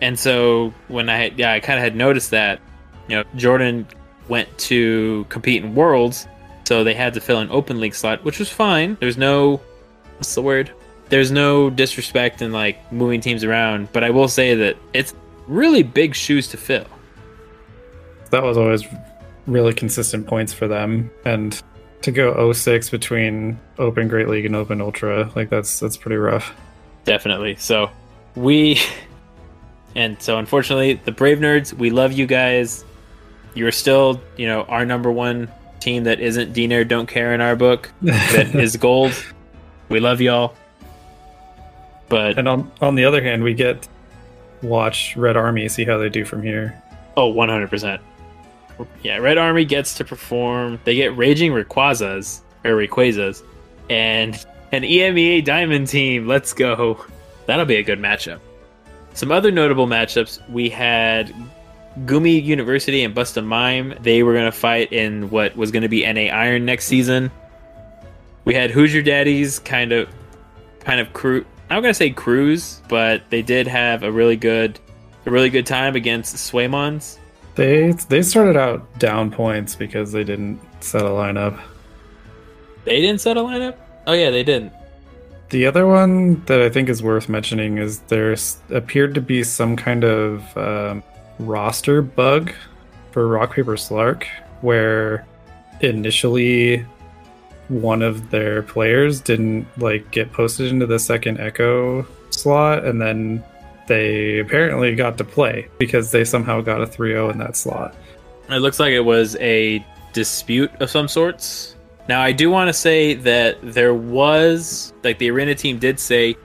[0.00, 2.60] And so when I had, yeah, I kind of had noticed that,
[3.08, 3.86] you know, Jordan
[4.28, 6.26] went to compete in Worlds
[6.64, 8.96] so they had to fill an open league slot, which was fine.
[9.00, 9.60] There's no
[10.18, 10.70] what's the word?
[11.08, 15.12] There's no disrespect in like moving teams around, but I will say that it's
[15.48, 16.86] really big shoes to fill.
[18.30, 18.84] That was always
[19.50, 21.60] really consistent points for them and
[22.02, 26.54] to go 06 between Open Great League and Open Ultra, like that's that's pretty rough.
[27.04, 27.56] Definitely.
[27.56, 27.90] So
[28.36, 28.80] we
[29.94, 32.84] and so unfortunately the Brave Nerds, we love you guys.
[33.54, 37.40] You're still, you know, our number one team that isn't D Nerd Don't Care in
[37.40, 37.90] our book.
[38.02, 39.12] That is gold.
[39.88, 40.54] We love y'all.
[42.08, 43.88] But And on on the other hand, we get
[44.62, 46.80] watch Red Army see how they do from here.
[47.16, 47.98] Oh, 100%.
[49.02, 50.80] Yeah, Red Army gets to perform.
[50.84, 53.42] They get Raging Rayquazas, or Rayquazas,
[53.88, 54.34] and
[54.72, 56.26] an EMEA Diamond team.
[56.26, 57.04] Let's go.
[57.46, 58.40] That'll be a good matchup.
[59.14, 61.34] Some other notable matchups we had
[62.00, 63.94] Gumi University and Busta Mime.
[64.00, 67.30] They were going to fight in what was going to be NA Iron next season.
[68.44, 70.08] We had Hoosier Daddies kind of,
[70.80, 71.44] kind of crew.
[71.68, 74.78] I'm going to say cruise, but they did have a really good,
[75.26, 77.18] a really good time against Swaymons.
[77.54, 81.60] They they started out down points because they didn't set a lineup.
[82.84, 83.76] They didn't set a lineup.
[84.06, 84.72] Oh yeah, they didn't.
[85.50, 89.76] The other one that I think is worth mentioning is there's appeared to be some
[89.76, 91.02] kind of um,
[91.40, 92.52] roster bug
[93.10, 94.24] for Rock Paper Slark,
[94.60, 95.26] where
[95.80, 96.86] initially
[97.68, 103.42] one of their players didn't like get posted into the second Echo slot, and then
[103.90, 107.92] they apparently got to play because they somehow got a 3-0 in that slot.
[108.48, 111.74] It looks like it was a dispute of some sorts.
[112.08, 116.36] Now, I do want to say that there was, like, the arena team did say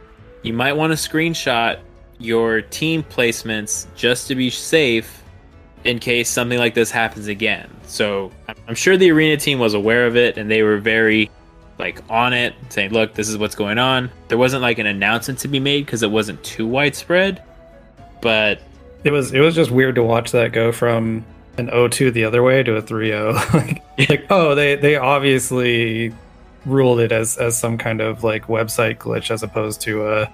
[0.41, 1.79] you might want to screenshot
[2.17, 5.23] your team placements just to be safe
[5.83, 7.69] in case something like this happens again.
[7.83, 8.31] So
[8.67, 11.29] I'm sure the arena team was aware of it and they were very
[11.77, 15.39] like on it, saying, "Look, this is what's going on." There wasn't like an announcement
[15.39, 17.43] to be made because it wasn't too widespread,
[18.21, 18.61] but
[19.03, 21.25] it was it was just weird to watch that go from
[21.57, 23.53] an 0-2 the other way to a 3-0.
[23.53, 26.13] like, like oh, they they obviously
[26.65, 30.25] ruled it as as some kind of like website glitch as opposed to uh,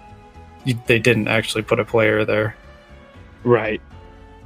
[0.65, 2.55] a they didn't actually put a player there.
[3.43, 3.81] Right.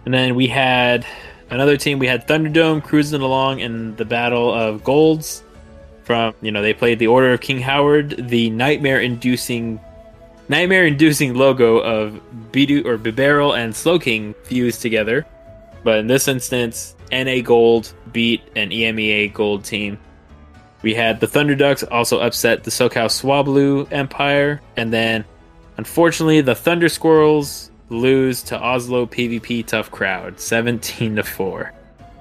[0.05, 1.05] And then we had
[1.49, 1.99] another team.
[1.99, 5.43] We had Thunderdome cruising along in the Battle of Golds.
[6.05, 9.79] From you know, they played the Order of King Howard, the nightmare-inducing,
[10.47, 15.25] nightmare-inducing logo of Bidoof or Bibarel and Slowking fused together.
[15.83, 19.99] But in this instance, NA Gold beat an EMEA Gold team.
[20.83, 25.25] We had the Thunder Ducks also upset the SoCal Swablu Empire, and then
[25.77, 31.73] unfortunately the Thunder Squirrels lose to Oslo PvP Tough Crowd 17 to 4.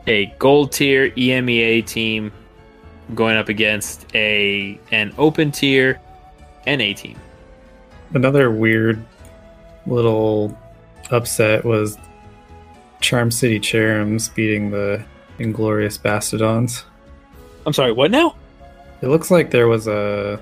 [0.07, 2.33] A gold tier EMEA team
[3.15, 6.01] going up against a an open tier
[6.67, 7.19] NA team.
[8.15, 9.05] Another weird
[9.87, 10.57] little
[11.11, 11.99] upset was
[13.01, 15.05] Charm City Cherrims beating the
[15.39, 16.85] Inglorious Bastiodons.
[17.67, 18.37] I'm sorry, what now?
[19.03, 20.41] It looks like there was a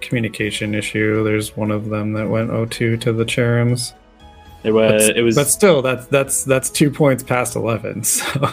[0.00, 1.24] communication issue.
[1.24, 3.94] There's one of them that went 0-2 to the Cherrims.
[4.62, 8.02] There was but, it was but still that's that's that's two points past eleven.
[8.14, 8.48] So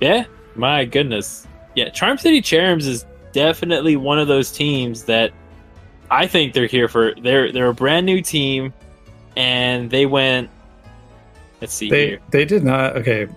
[0.00, 0.24] yeah,
[0.56, 1.88] my goodness, yeah.
[1.90, 5.32] Charm City Cherrims is definitely one of those teams that
[6.10, 7.14] I think they're here for.
[7.14, 8.72] They're they're a brand new team,
[9.36, 10.50] and they went.
[11.60, 12.20] Let's see they here.
[12.30, 13.28] they did not okay.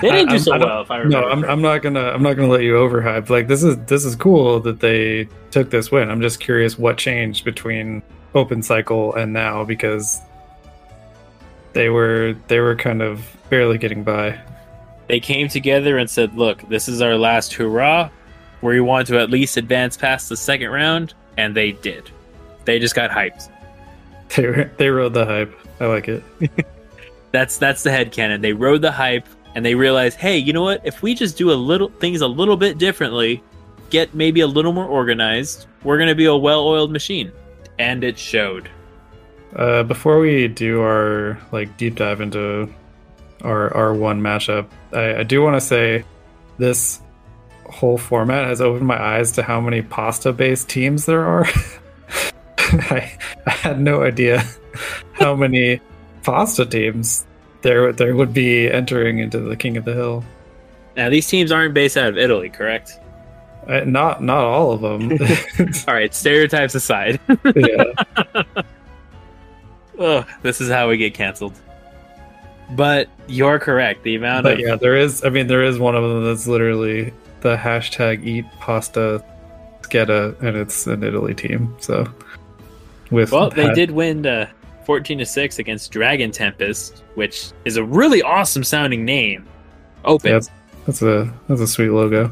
[0.00, 0.82] They didn't do so I well.
[0.82, 1.44] If I remember, No, I'm.
[1.44, 3.28] I'm not gonna I'm not gonna let you overhype.
[3.28, 6.10] Like this is this is cool that they took this win.
[6.10, 8.02] I'm just curious what changed between
[8.34, 10.20] open cycle and now because
[11.72, 14.40] they were they were kind of barely getting by.
[15.08, 18.10] They came together and said, "Look, this is our last hurrah.
[18.60, 22.10] We want to at least advance past the second round," and they did.
[22.64, 23.50] They just got hyped.
[24.36, 25.58] They were, they rode the hype.
[25.80, 26.22] I like it.
[27.32, 28.42] That's that's the headcanon.
[28.42, 30.80] They rode the hype and they realized, hey, you know what?
[30.84, 33.42] If we just do a little things a little bit differently,
[33.90, 37.32] get maybe a little more organized, we're gonna be a well-oiled machine.
[37.78, 38.68] And it showed.
[39.56, 42.72] Uh, before we do our like deep dive into
[43.42, 46.04] our our one matchup, I, I do want to say
[46.58, 47.00] this
[47.66, 51.46] whole format has opened my eyes to how many pasta based teams there are.
[52.58, 54.44] I, I had no idea
[55.12, 55.80] how many
[56.22, 57.26] pasta teams
[57.62, 60.24] there there would be entering into the King of the Hill.
[60.96, 62.98] Now these teams aren't based out of Italy, correct?
[63.66, 65.12] Uh, not not all of them.
[65.88, 67.20] All right, stereotypes aside.
[67.54, 67.84] yeah.
[69.98, 71.52] Ugh, this is how we get canceled.
[72.70, 74.02] But you're correct.
[74.02, 75.24] The amount But of yeah, there is.
[75.24, 79.24] I mean, there is one of them that's literally the hashtag eat pasta
[79.82, 81.74] sketa, and it's an Italy team.
[81.80, 82.06] So,
[83.10, 84.48] with Well, they that- did win uh,
[84.84, 89.46] 14 to 6 against Dragon Tempest, which is a really awesome sounding name.
[90.04, 90.32] Open.
[90.32, 90.40] Yeah,
[90.86, 92.30] That's a that's a sweet logo.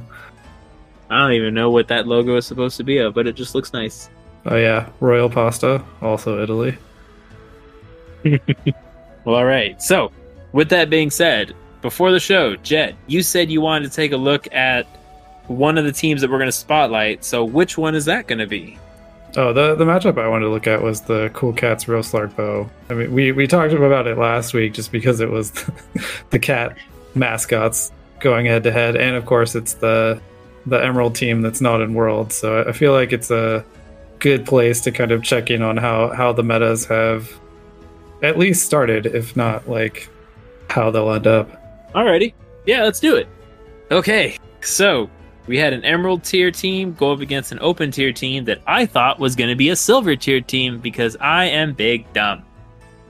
[1.10, 3.54] I don't even know what that logo is supposed to be of, but it just
[3.54, 4.10] looks nice.
[4.44, 6.76] Oh yeah, Royal Pasta, also Italy.
[9.24, 9.82] Well, all right.
[9.82, 10.12] So,
[10.56, 14.16] with that being said, before the show, Jet, you said you wanted to take a
[14.16, 14.86] look at
[15.48, 17.26] one of the teams that we're going to spotlight.
[17.26, 18.78] So, which one is that going to be?
[19.36, 22.34] Oh, the the matchup I wanted to look at was the Cool Cats Roast Lark
[22.36, 22.70] Bow.
[22.88, 25.52] I mean, we we talked about it last week just because it was
[26.30, 26.74] the cat
[27.14, 30.22] mascots going head to head, and of course it's the
[30.64, 32.32] the Emerald team that's not in World.
[32.32, 33.62] So I feel like it's a
[34.20, 37.30] good place to kind of check in on how how the metas have
[38.22, 40.08] at least started, if not like
[40.68, 41.48] how they'll end up.
[41.94, 42.34] Alrighty.
[42.66, 43.26] Yeah, let's do it.
[43.90, 44.36] Okay.
[44.60, 45.08] So,
[45.46, 48.86] we had an Emerald tier team go up against an open tier team that I
[48.86, 52.42] thought was going to be a silver tier team because I am big dumb.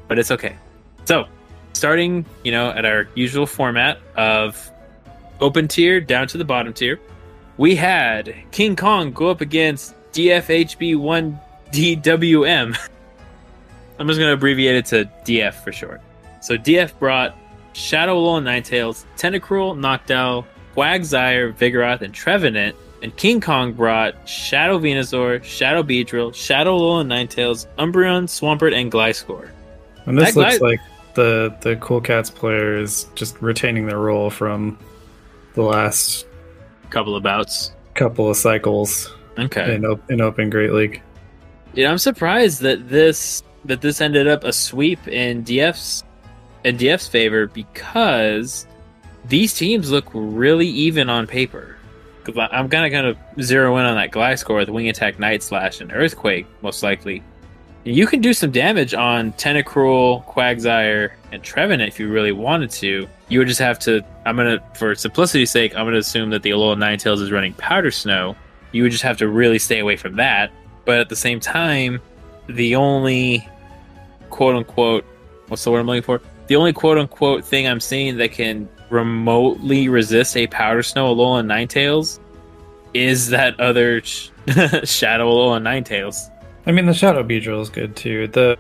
[0.06, 0.56] But it's okay.
[1.04, 1.24] So,
[1.72, 4.70] starting, you know, at our usual format of
[5.40, 7.00] open tier down to the bottom tier,
[7.56, 12.78] we had King Kong go up against DFHB1DWM.
[13.98, 16.02] I'm just going to abbreviate it to DF for short.
[16.42, 17.34] So DF brought
[17.76, 25.42] Shadow Lull, Ninetales, Tentacruel, Noctowl, Quagsire, Vigoroth, and Trevenant And King Kong brought Shadow Venusaur,
[25.44, 29.50] Shadow Beedrill, Shadow Alolan Ninetales, Umbreon, Swampert, and Gliscor.
[30.06, 30.80] And this That looks Gly- like
[31.14, 34.78] the the Cool Cats players just retaining their role from
[35.54, 36.26] the last
[36.90, 37.72] Couple of bouts.
[37.94, 39.74] couple of cycles Okay.
[39.74, 41.02] in, op- in Open Great League.
[41.74, 46.04] Yeah, I'm surprised that this that this ended up a sweep in DF's
[46.66, 48.66] in DF's favor because
[49.28, 51.76] these teams look really even on paper.
[52.36, 55.80] I'm kind of going to zero in on that Gliscor with Wing Attack, Night Slash,
[55.80, 57.22] and Earthquake, most likely.
[57.84, 63.06] You can do some damage on Tentacruel, Quagsire, and Trevenant if you really wanted to.
[63.28, 64.04] You would just have to.
[64.24, 67.92] I'm gonna, for simplicity's sake, I'm gonna assume that the Alolan Ninetales is running Powder
[67.92, 68.34] Snow.
[68.72, 70.50] You would just have to really stay away from that.
[70.84, 72.00] But at the same time,
[72.48, 73.48] the only
[74.30, 75.04] quote unquote
[75.46, 76.20] what's the word I'm looking for?
[76.46, 81.46] The only quote unquote thing I'm seeing that can remotely resist a Powder Snow Alolan
[81.46, 82.20] Ninetales
[82.94, 84.30] is that other sh-
[84.84, 86.30] Shadow Alolan Ninetales.
[86.66, 88.28] I mean, the Shadow Beedrill is good too.
[88.28, 88.58] The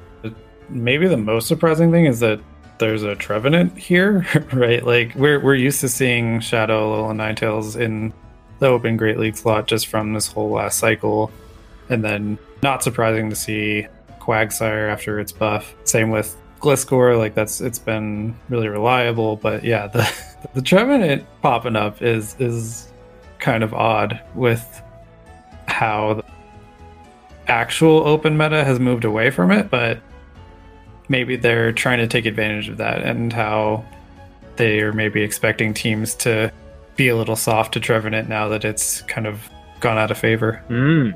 [0.68, 2.40] maybe the most surprising thing is that
[2.78, 4.84] there's a Trevenant here, right?
[4.84, 8.12] Like we're we're used to seeing Shadow Alolan Ninetales in
[8.58, 11.30] the Open Great League slot just from this whole last cycle,
[11.88, 13.86] and then not surprising to see
[14.20, 15.74] Quagsire after its buff.
[15.84, 20.10] Same with Gliscor, like that's it's been really reliable, but yeah, the
[20.54, 22.88] the Trevenant popping up is is
[23.38, 24.82] kind of odd with
[25.66, 26.24] how the
[27.48, 30.00] actual open meta has moved away from it, but
[31.08, 33.84] maybe they're trying to take advantage of that and how
[34.56, 36.50] they are maybe expecting teams to
[36.96, 39.48] be a little soft to Trevenant now that it's kind of
[39.80, 40.62] gone out of favor.
[40.68, 41.10] Hmm.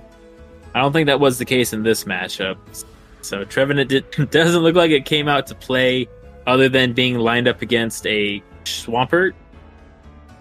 [0.75, 2.57] I don't think that was the case in this matchup.
[3.23, 6.09] So Trevenant did, doesn't look like it came out to play
[6.47, 9.33] other than being lined up against a Swampert,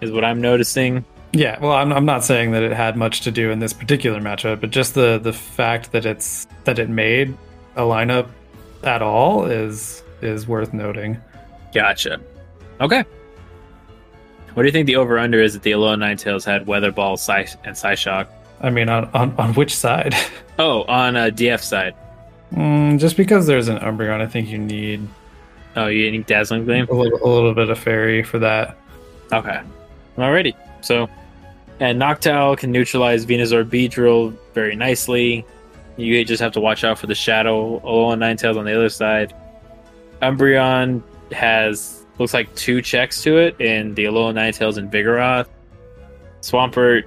[0.00, 1.04] is what I'm noticing.
[1.32, 4.20] Yeah, well, I'm, I'm not saying that it had much to do in this particular
[4.20, 7.36] matchup, but just the the fact that it's that it made
[7.76, 8.28] a lineup
[8.82, 11.18] at all is is worth noting.
[11.72, 12.20] Gotcha.
[12.80, 13.04] Okay.
[14.54, 17.16] What do you think the over under is that the Alolan Ninetales had Weather Ball
[17.16, 18.26] Psy- and Psyshock?
[18.60, 20.14] I mean, on on, on which side?
[20.58, 21.94] Oh, on uh, DF side.
[22.52, 25.06] Mm, just because there's an Umbreon, I think you need
[25.76, 26.86] Oh, you need Dazzling Gleam?
[26.90, 28.76] a little, a little bit of fairy for that.
[29.32, 29.60] Okay.
[30.16, 30.54] Alrighty.
[30.80, 31.08] So,
[31.78, 35.46] and Noctowl can neutralize Venusaur Beedrill very nicely.
[35.96, 39.32] You just have to watch out for the Shadow Alolan Ninetales on the other side.
[40.22, 45.46] Umbreon has looks like two checks to it in the Alolan Ninetales and Vigoroth.
[46.42, 47.04] Swampert,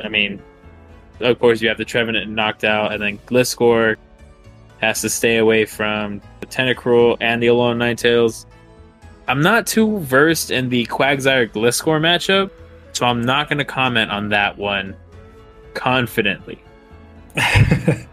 [0.00, 0.42] I mean,
[1.20, 3.96] of course you have the Trevenant and Noctowl, and then Gliscor
[4.80, 8.46] has to stay away from the Tentacruel and the Alolan Ninetales.
[9.26, 12.50] I'm not too versed in the Quagsire Gliscor matchup,
[12.92, 14.96] so I'm not going to comment on that one
[15.74, 16.62] confidently.
[17.36, 18.06] I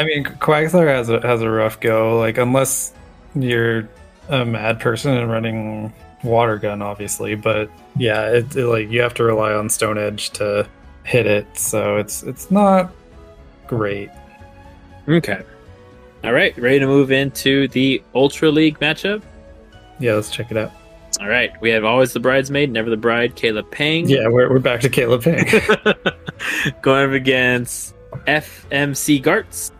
[0.00, 2.18] mean, Quagsire has a has a rough go.
[2.18, 2.92] Like unless
[3.34, 3.88] you're
[4.28, 5.92] a mad person and running
[6.24, 7.34] water gun, obviously.
[7.34, 10.66] But yeah, it, it, like you have to rely on Stone Edge to
[11.04, 12.92] hit it, so it's it's not
[13.66, 14.10] great.
[15.08, 15.42] Okay.
[16.24, 19.22] All right, ready to move into the Ultra League matchup?
[19.98, 20.72] Yeah, let's check it out.
[21.20, 24.08] All right, we have always the bridesmaid, never the bride, Kayla Pang.
[24.08, 25.44] Yeah, we're we're back to Caleb Pang.
[26.82, 27.94] Going up against
[28.26, 29.72] FMC Garts.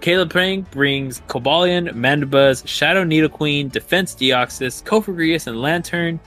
[0.00, 6.20] Caleb Pang brings Cobalion, Mandibuzz, Shadow Nidoqueen, Defense Deoxys, Cofagrigus, and Lanturn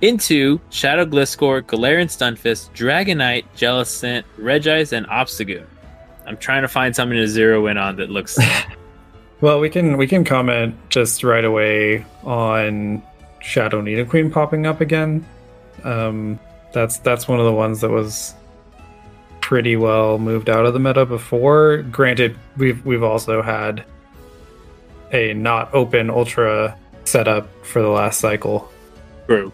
[0.00, 5.66] into Shadow Gliscor, Galarian Stunfisk, Dragonite, Jellicent, Regice, and Obstagoon.
[6.26, 8.38] I'm trying to find something to zero in on that looks.
[9.40, 13.02] well, we can we can comment just right away on
[13.40, 15.24] Shadow Nidoqueen popping up again.
[15.84, 16.38] Um,
[16.72, 18.34] that's that's one of the ones that was
[19.40, 21.78] pretty well moved out of the meta before.
[21.90, 23.84] Granted, we've we've also had
[25.12, 28.70] a not open ultra setup for the last cycle.
[29.26, 29.52] True.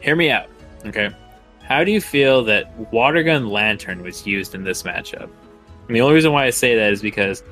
[0.00, 0.48] Hear me out.
[0.86, 1.10] Okay.
[1.64, 5.30] How do you feel that Water Gun Lanturn was used in this matchup?
[5.86, 7.42] And the only reason why I say that is because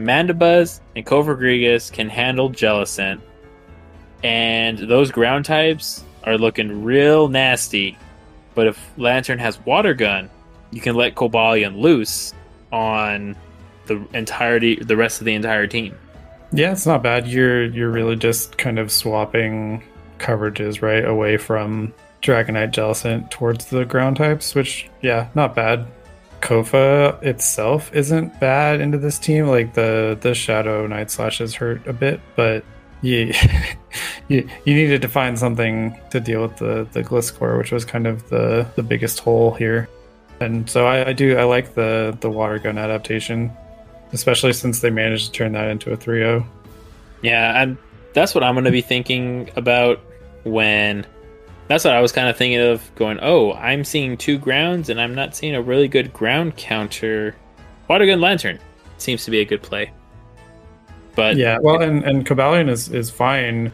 [0.00, 3.20] Mandibuzz and Cofagrigus can handle Jellicent,
[4.22, 7.96] and those ground types are looking real nasty.
[8.54, 10.28] But if Lanturn has Water Gun,
[10.70, 12.34] you can let Cobalion loose
[12.72, 13.36] on
[13.86, 15.96] the entirety, the rest of the entire team.
[16.52, 17.28] Yeah, it's not bad.
[17.28, 19.82] You're you're really just kind of swapping
[20.18, 25.86] coverages right away from Dragonite Jellicent towards the ground types, which yeah, not bad.
[26.40, 29.46] Kofa itself isn't bad into this team.
[29.46, 32.64] Like the the Shadow Night Slashes hurt a bit, but
[33.02, 33.32] you
[34.28, 38.06] you, you needed to find something to deal with the the Gliscor, which was kind
[38.06, 39.88] of the the biggest hole here.
[40.40, 43.50] and so I, I do I like the the water gun adaptation,
[44.12, 46.44] especially since they managed to turn that into a 3-0.
[47.22, 47.76] Yeah, and
[48.14, 50.00] that's what I'm going to be thinking about
[50.44, 51.06] when.
[51.70, 55.00] That's what I was kind of thinking of going, oh, I'm seeing two grounds and
[55.00, 57.36] I'm not seeing a really good ground counter.
[57.86, 58.58] Water gun Lanturn
[58.98, 59.92] seems to be a good play.
[61.14, 63.70] But yeah, well, and and Cobalion is is fine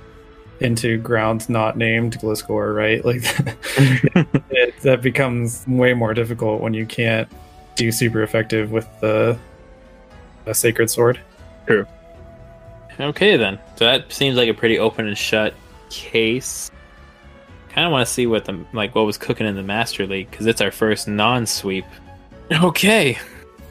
[0.61, 3.03] into grounds not named Gliscor, right?
[3.07, 3.23] Like
[4.51, 7.27] it, that becomes way more difficult when you can't
[7.77, 9.39] do super effective with the
[10.45, 11.19] a sacred sword.
[11.67, 11.87] True.
[13.01, 13.59] Okay, then.
[13.77, 15.55] So that seems like a pretty open and shut
[15.89, 16.71] case.
[17.77, 20.07] I kind of want to see what the like what was cooking in the Master
[20.07, 21.85] League because it's our first non-sweep.
[22.51, 23.19] Okay,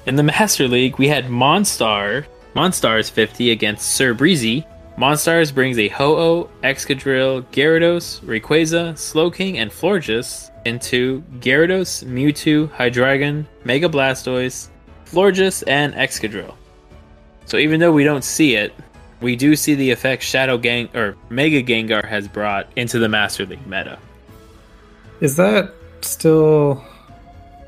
[0.06, 2.26] in the Master League we had Monstar.
[2.56, 4.66] Monstars 50 against Sir Breezy.
[4.98, 13.90] Monstars brings a Ho-Oh, Excadrill, Gyarados, Rayquaza, Slowking, and Florges into Gyarados, Mewtwo, Hydreigon, Mega
[13.90, 14.70] Blastoise,
[15.06, 16.54] Florges, and Excadrill.
[17.46, 18.74] So even though we don't see it,
[19.22, 23.46] we do see the effect Shadow Gang or Mega Gengar has brought into the Master
[23.46, 23.98] League meta.
[25.22, 26.84] Is that still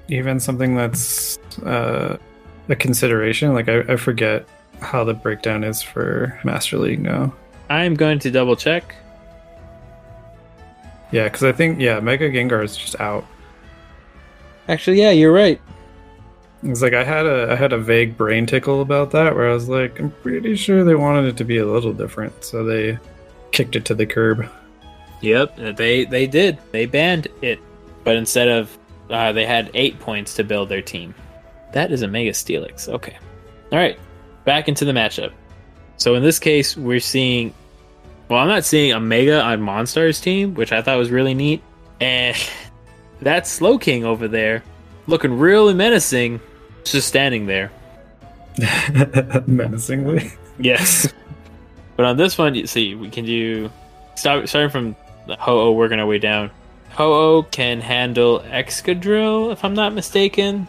[0.09, 2.17] even something that's uh,
[2.69, 3.53] a consideration?
[3.53, 4.47] Like I, I forget
[4.81, 7.33] how the breakdown is for Master League now.
[7.69, 8.95] I'm going to double check.
[11.11, 13.25] Yeah, because I think yeah, Mega Gengar is just out.
[14.67, 15.61] Actually, yeah, you're right.
[16.63, 19.53] It's like I had a I had a vague brain tickle about that where I
[19.53, 22.97] was like, I'm pretty sure they wanted it to be a little different, so they
[23.51, 24.49] kicked it to the curb.
[25.21, 26.57] Yep, they they did.
[26.71, 27.59] They banned it,
[28.03, 28.75] but instead of
[29.09, 31.13] uh, they had eight points to build their team.
[31.73, 32.87] That is a Mega Steelix.
[32.89, 33.17] Okay,
[33.71, 33.99] all right,
[34.45, 35.31] back into the matchup.
[35.97, 37.53] So in this case, we're seeing.
[38.29, 41.61] Well, I'm not seeing a Mega on Monstars team, which I thought was really neat,
[41.99, 42.35] and
[43.21, 44.63] that Slowking over there,
[45.07, 46.39] looking really menacing,
[46.91, 47.71] just standing there.
[49.47, 50.31] Menacingly.
[50.59, 51.11] Yes.
[51.95, 53.69] but on this one, you see, we can do
[54.15, 54.95] start starting from
[55.37, 56.49] Ho-Oh, working our way down.
[56.91, 60.67] Ho-Oh can handle Excadrill, if I'm not mistaken.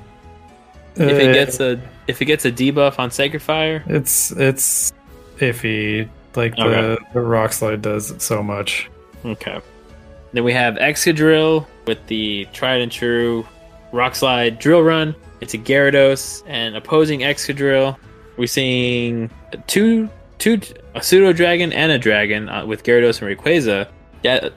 [0.97, 3.83] If it Uh, gets a if it gets a debuff on Sacred Fire.
[3.87, 4.93] It's it's
[5.39, 6.09] iffy.
[6.35, 7.05] Like the, Okay.
[7.15, 8.91] the rock slide does so much.
[9.25, 9.61] Okay.
[10.33, 13.47] Then we have Excadrill with the tried and true
[13.93, 15.15] Rock Slide Drill Run.
[15.41, 17.97] It's a Gyarados and opposing Excadrill.
[18.37, 19.31] We're seeing
[19.67, 20.09] two
[20.39, 20.61] two
[20.95, 23.89] a pseudo dragon and a dragon uh, with Gyarados and Rayquaza.
[24.23, 24.49] Yeah,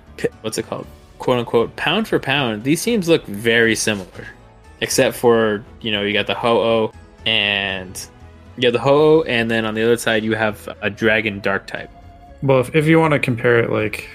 [0.42, 0.88] what's it called?
[1.20, 2.64] Quote unquote pound for pound.
[2.64, 4.28] These teams look very similar,
[4.82, 6.92] except for you know you got the Ho-Oh
[7.26, 8.08] and
[8.58, 11.68] you have the Ho-Oh, and then on the other side you have a Dragon Dark
[11.68, 11.92] type.
[12.42, 14.10] Well, if, if you want to compare it like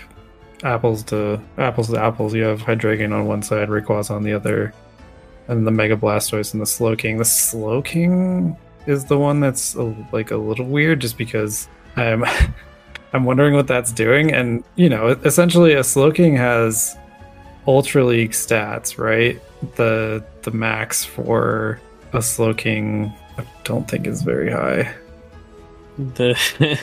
[0.64, 4.72] apples to apples to apples, you have Hydreigon on one side, Rayquaza on the other,
[5.48, 7.18] and the Mega Blastoise and the Slowking.
[7.18, 12.24] The Slowking is the one that's a, like a little weird, just because I'm
[13.12, 14.32] I'm wondering what that's doing.
[14.32, 16.96] And you know, essentially, a Slowking has
[17.66, 19.40] Ultra League stats, right?
[19.76, 21.80] The the max for
[22.12, 24.94] a Slowking, I don't think is very high.
[26.14, 26.38] The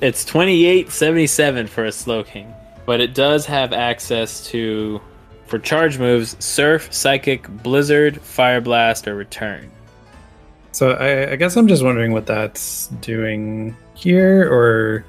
[0.00, 2.52] it's twenty eight seventy seven for a Slowking,
[2.86, 5.00] but it does have access to
[5.46, 9.70] for charge moves Surf, Psychic, Blizzard, Fire Blast, or Return.
[10.72, 15.04] So I, I guess I'm just wondering what that's doing here, or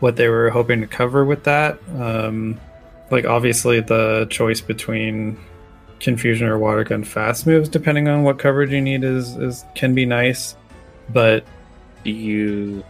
[0.00, 1.78] what they were hoping to cover with that.
[1.98, 2.60] Um,
[3.10, 5.38] like obviously the choice between
[6.00, 9.94] confusion or water gun fast moves, depending on what coverage you need, is is can
[9.94, 10.56] be nice.
[11.08, 11.44] But
[12.04, 12.84] Do you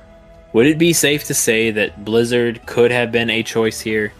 [0.52, 4.12] would it be safe to say that Blizzard could have been a choice here?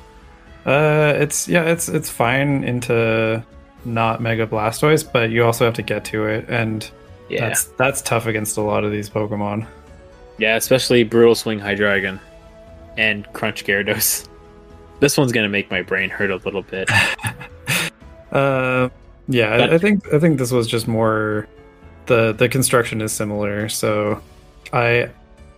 [0.66, 3.42] Uh, it's yeah, it's it's fine into
[3.84, 6.90] not Mega Blastoise, but you also have to get to it, and
[7.30, 9.66] Yeah, that's that's tough against a lot of these Pokemon.
[10.38, 12.18] yeah, especially Brutal Swing Hydreigon
[12.98, 14.28] and Crunch Gyarados.
[14.98, 16.90] This one's gonna make my brain hurt a little bit.
[18.32, 18.88] Uh,
[19.28, 21.46] yeah, I, I think I think this was just more
[22.06, 24.20] the the construction is similar, so
[24.72, 25.10] I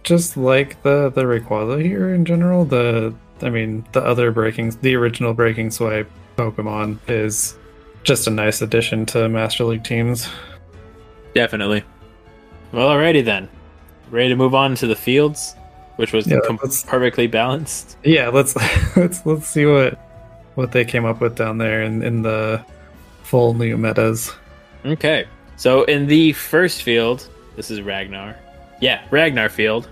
[0.04, 2.64] just like the the Rayquaza here in general.
[2.64, 7.56] The I mean the other breaking the original breaking swipe Pokemon is
[8.04, 10.28] just a nice addition to Master League teams.
[11.34, 11.84] Definitely.
[12.72, 13.48] Well, alrighty then.
[14.10, 15.54] Ready to move on to the fields,
[15.96, 17.96] which was Yeah, com- perfectly balanced.
[18.04, 18.56] Yeah, let's
[18.96, 19.98] let's let's see what
[20.54, 22.64] what they came up with down there in, in the
[23.22, 24.32] full new metas.
[24.84, 25.26] Okay.
[25.56, 28.36] So in the first field, this is Ragnar.
[28.80, 29.88] Yeah, Ragnar field.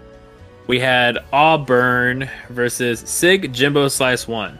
[0.67, 4.59] We had Auburn versus Sig Jimbo Slice 1.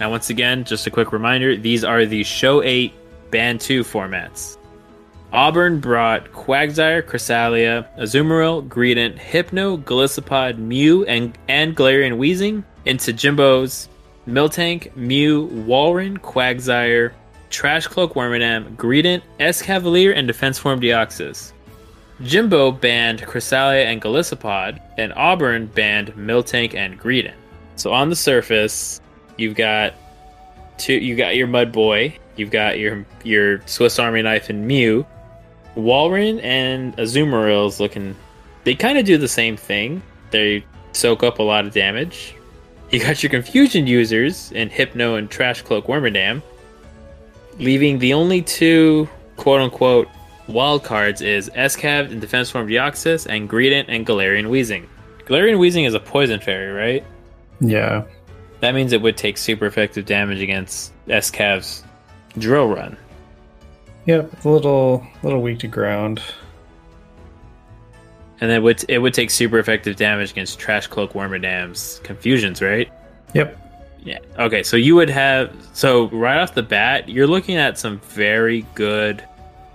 [0.00, 2.92] Now, once again, just a quick reminder these are the Show 8
[3.30, 4.56] Ban 2 formats.
[5.32, 13.88] Auburn brought Quagsire, Cresselia, Azumarill, Greedent, Hypno, Golisopod, Mew, and, and Galarian Weezing into Jimbo's
[14.26, 17.12] Miltank, Mew, Walrein, Quagsire,
[17.50, 21.52] Trash Cloak Wormadam, Greedent, Escavalier, and Defense Form Deoxys.
[22.22, 27.34] Jimbo banned Cresselia and Golisopod, and Auburn banned Miltank and Greedent.
[27.76, 29.00] So on the surface,
[29.36, 29.94] you've got
[30.78, 30.94] two.
[30.94, 32.16] You got your Mud Boy.
[32.36, 35.04] You've got your your Swiss Army knife and Mew.
[35.76, 38.14] Walrein and Azumarill's looking.
[38.62, 40.02] They kind of do the same thing.
[40.30, 42.36] They soak up a lot of damage.
[42.90, 46.42] You got your confusion users in Hypno and Trash Cloak Wormadam.
[47.58, 50.08] Leaving the only two quote unquote
[50.48, 54.86] wild cards is Escav and Defense Form Deoxys and Greedent and Galarian Weezing.
[55.26, 57.04] Galarian Weezing is a poison fairy, right?
[57.60, 58.04] Yeah.
[58.60, 61.84] That means it would take super effective damage against Escav's
[62.38, 62.96] drill run.
[64.06, 66.20] Yep, a little little weak to ground.
[68.40, 72.60] And then it would it would take super effective damage against Trash Cloak Wormadam's confusions,
[72.60, 72.92] right?
[73.32, 73.60] Yep.
[74.04, 74.18] Yeah.
[74.38, 78.66] Okay, so you would have so right off the bat, you're looking at some very
[78.74, 79.24] good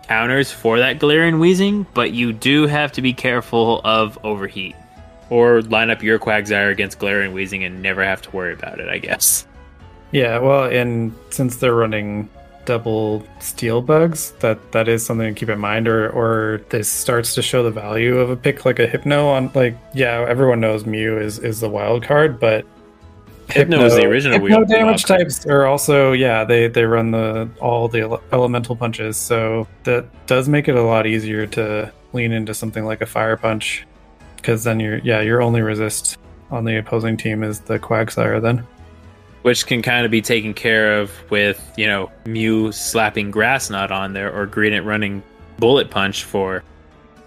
[0.09, 4.75] counters for that Galarian Weezing, but you do have to be careful of overheat.
[5.29, 8.89] Or line up your Quagsire against Galarian Weezing and never have to worry about it,
[8.89, 9.45] I guess.
[10.11, 12.27] Yeah, well, and since they're running
[12.65, 15.87] double steel bugs, that that is something to keep in mind.
[15.87, 19.51] Or or this starts to show the value of a pick like a Hypno on
[19.53, 22.65] like yeah, everyone knows Mew is is the wild card, but
[23.51, 27.87] Hypno, is the original Hypno damage types are also yeah they they run the all
[27.87, 32.85] the elemental punches, so that does make it a lot easier to lean into something
[32.85, 33.85] like a fire punch,
[34.35, 36.17] because then you're yeah your only resist
[36.51, 38.65] on the opposing team is the Quagsire then.
[39.43, 43.91] which can kind of be taken care of with you know Mew slapping Grass Knot
[43.91, 45.23] on there or Greedent running
[45.57, 46.63] Bullet Punch for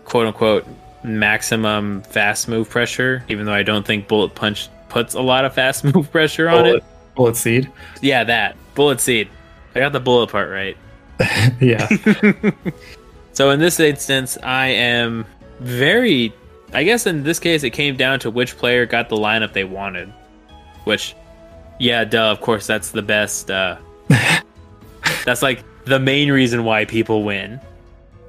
[0.05, 0.67] quote unquote
[1.05, 3.25] maximum fast move pressure.
[3.29, 6.63] Even though I don't think Bullet Punch puts a lot of fast move pressure on
[6.65, 6.85] Bullet, it.
[7.17, 7.71] bullet seed.
[8.01, 9.29] Yeah, that Bullet Seed.
[9.75, 10.77] I got the bullet part right.
[11.61, 11.89] yeah.
[13.35, 15.25] So in this instance, I am
[15.59, 16.35] very.
[16.75, 19.65] I guess in this case, it came down to which player got the lineup they
[19.65, 20.13] wanted.
[20.85, 21.15] Which,
[21.81, 22.31] yeah, duh.
[22.31, 23.51] Of course, that's the best.
[23.51, 23.79] Uh,
[25.25, 27.59] that's like the main reason why people win.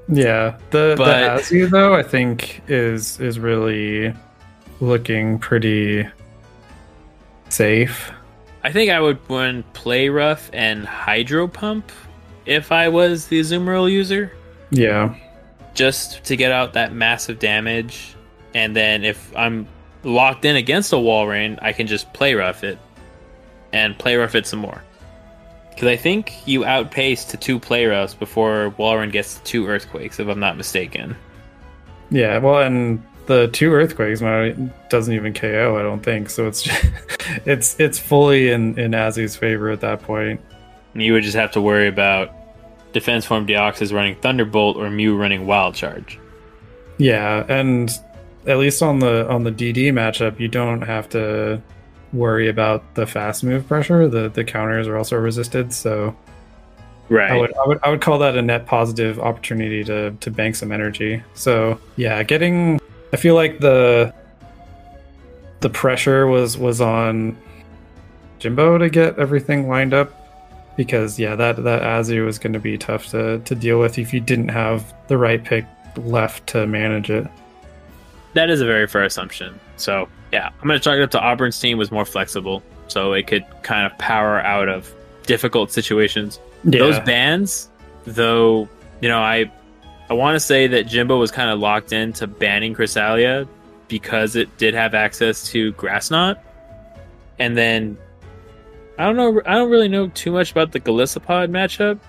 [0.07, 4.13] Yeah, the But- the Azu though I think is is really
[4.79, 6.07] looking pretty
[7.53, 8.11] safe.
[8.63, 11.91] I think I would run Play Rough and Hydro Pump
[12.45, 14.31] if I was the Azumarill user,
[14.71, 15.15] Yeah,
[15.73, 18.15] just to get out that massive damage.
[18.53, 19.67] And then if I'm
[20.03, 22.77] locked in against a Walrein, I can just Play Rough it
[23.71, 24.83] and Play Rough it some more.
[25.69, 30.19] Because I think you outpace to two Play Roughs before Walrein gets to two Earthquakes,
[30.19, 31.15] if I'm not mistaken.
[32.11, 32.37] yeah.
[32.37, 34.19] Well, and the two earthquakes
[34.89, 35.77] doesn't even KO.
[35.77, 36.47] I don't think so.
[36.47, 36.67] It's
[37.45, 40.41] it's it's fully in in Azu's favor at that point.
[40.93, 42.31] And you would just have to worry about
[42.93, 46.19] Defense Form Deoxys running Thunderbolt or Mew running Wild Charge.
[46.97, 47.91] Yeah, and
[48.45, 51.61] at least on the on the DD matchup, you don't have to
[52.11, 54.07] worry about the fast move pressure.
[54.07, 56.15] The the counters are also resisted, so
[57.09, 57.31] Right.
[57.31, 60.55] I would, I would I would call that a net positive opportunity to to bank
[60.55, 61.21] some energy.
[61.33, 62.79] So yeah, getting
[63.13, 64.13] I feel like the
[65.59, 67.37] the pressure was was on
[68.39, 70.11] Jimbo to get everything lined up
[70.75, 74.13] because yeah, that that Azu was going to be tough to to deal with if
[74.13, 77.27] you didn't have the right pick left to manage it.
[78.33, 79.59] That is a very fair assumption.
[79.77, 83.27] So yeah, I'm gonna chalk it up to Auburn's team was more flexible, so it
[83.27, 84.91] could kind of power out of
[85.27, 86.39] difficult situations.
[86.63, 86.79] Yeah.
[86.79, 87.69] Those bands,
[88.05, 88.67] though,
[89.01, 89.51] you know, I
[90.09, 93.47] I want to say that Jimbo was kind of locked into banning Cresselia
[93.87, 96.43] because it did have access to Grass Knot,
[97.39, 97.97] and then
[98.97, 99.41] I don't know.
[99.45, 101.99] I don't really know too much about the Golisopod matchup.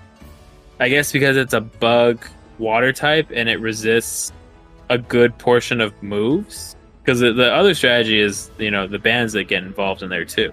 [0.79, 2.25] I guess because it's a bug
[2.59, 4.31] water type and it resists
[4.89, 6.75] a good portion of moves.
[7.01, 10.25] Because the, the other strategy is, you know, the bands that get involved in there
[10.25, 10.51] too.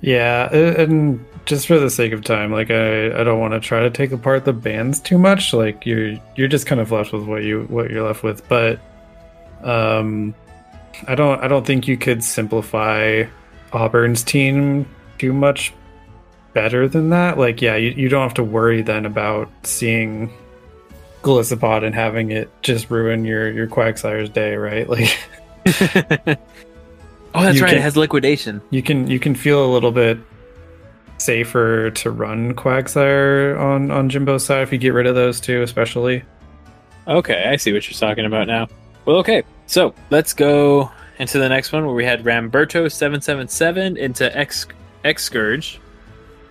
[0.00, 3.80] Yeah, and just for the sake of time, like I, I don't want to try
[3.80, 5.52] to take apart the bands too much.
[5.52, 8.48] Like you're you're just kind of left with what you what you're left with.
[8.48, 8.78] But
[9.62, 10.34] um
[11.08, 13.24] I don't I don't think you could simplify
[13.72, 14.86] Auburn's team
[15.18, 15.74] too much
[16.54, 17.36] better than that.
[17.36, 20.32] Like yeah, you, you don't have to worry then about seeing
[21.22, 24.88] Golisopod and having it just ruin your your Quagsire's day, right?
[24.88, 25.18] Like
[27.34, 27.70] oh, that's You right.
[27.70, 28.62] can- it has liquidation.
[28.70, 30.18] you can you can feel a little bit
[31.20, 35.62] safer to run Quagsire on on Jimbo's side if you get rid of those two,
[35.62, 36.22] especially.
[37.06, 38.68] Okay, I see what you're talking about now.
[39.04, 43.48] Well, okay, so let's go into the next one where we had Ramberto seven seven
[43.48, 44.66] seven into X
[45.04, 45.80] X Scourge.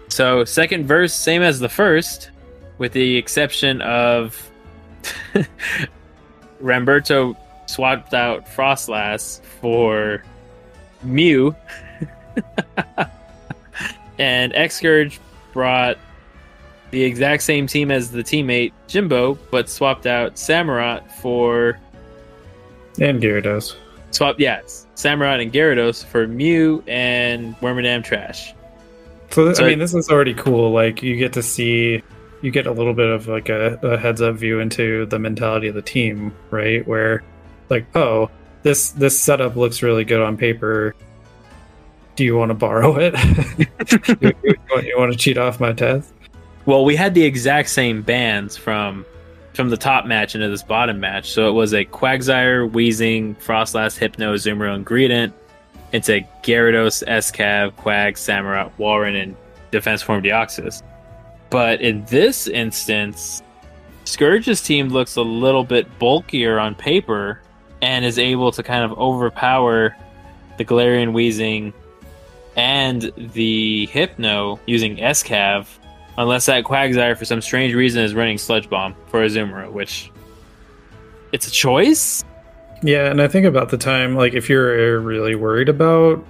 [0.10, 2.32] So second verse, same as the first,
[2.78, 4.50] with the exception of
[6.62, 7.36] Ramberto
[7.68, 10.24] swapped out Froslass for
[11.04, 11.56] Mew.
[14.20, 15.20] and X Scourge
[15.54, 15.98] brought
[16.92, 21.80] the exact same team as the teammate Jimbo, but swapped out Samurott for
[23.00, 23.76] And Gyarados.
[24.12, 28.54] swap yes, Samurott and Gyarados for Mew and Wormadam Trash.
[29.32, 30.72] So, th- So- I mean, this is already cool.
[30.72, 32.02] Like you get to see,
[32.42, 35.68] you get a little bit of like a, a heads up view into the mentality
[35.68, 36.86] of the team, right?
[36.88, 37.24] Where,
[37.70, 38.32] like, oh,
[38.64, 40.96] this this setup looks really good on paper.
[42.20, 43.14] Do you want to borrow it?
[44.20, 46.14] you, you, want, you want to cheat off my test?
[46.66, 49.06] Well, we had the exact same bands from
[49.54, 51.32] from the top match into this bottom match.
[51.32, 55.32] So it was a Quagsire, Weezing, Froslass, Hypno, Zumaro, and Greedent
[55.94, 59.38] into Gyarados, Escav, Quag, Samurott, Walrein, and
[59.72, 60.84] Defense Form Deoxys.
[61.50, 63.42] But in this instance,
[64.04, 67.40] Scourge's team looks a little bit bulkier on paper
[67.82, 69.96] and is able to kind of overpower
[70.58, 71.72] the Galarian Weezing
[72.60, 75.66] and the Hypno using Escav
[76.20, 80.12] Unless that Quagsire, for some strange reason, is running Sludge Bomb for Azumarill, which
[81.32, 82.26] it's a choice.
[82.84, 86.26] Yeah, and I think about the time, like if you're really worried about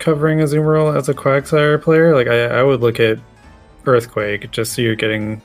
[0.00, 3.20] covering Azumarill as a Quagsire player, like I, I would look at
[3.86, 5.40] Earthquake just so you're getting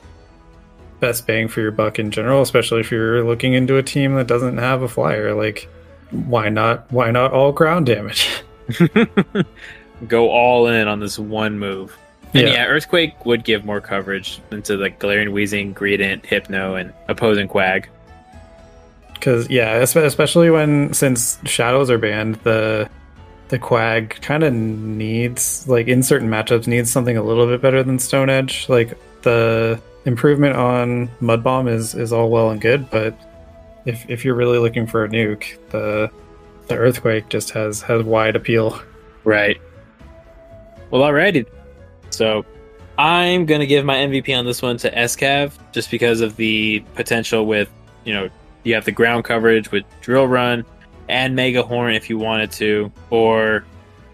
[0.98, 4.26] best bang for your buck in general, especially if you're looking into a team that
[4.26, 5.32] doesn't have a flyer.
[5.32, 5.68] Like,
[6.10, 6.90] why not?
[6.90, 8.42] Why not all ground damage?
[10.06, 11.96] Go all in on this one move.
[12.34, 12.54] And Yeah.
[12.54, 12.66] yeah.
[12.66, 17.88] Earthquake would give more coverage into the Galarian Weezing, Greedent, Hypno, and opposing Quag.
[19.14, 22.88] Because yeah, especially when since shadows are banned, the
[23.48, 27.82] the quag kind of needs like in certain matchups needs something a little bit better
[27.82, 28.68] than Stone Edge.
[28.68, 33.14] Like the improvement on Mud Bomb is is all well and good, but
[33.86, 36.10] if if you're really looking for a nuke, the
[36.68, 38.78] the earthquake just has has wide appeal.
[39.24, 39.60] Right.
[40.90, 41.46] Well, alrighty.
[42.10, 42.44] So
[42.98, 46.80] I'm going to give my MVP on this one to SCAV just because of the
[46.94, 47.70] potential with,
[48.04, 48.28] you know,
[48.64, 50.64] you have the ground coverage with Drill Run
[51.08, 53.64] and Mega Horn if you wanted to, or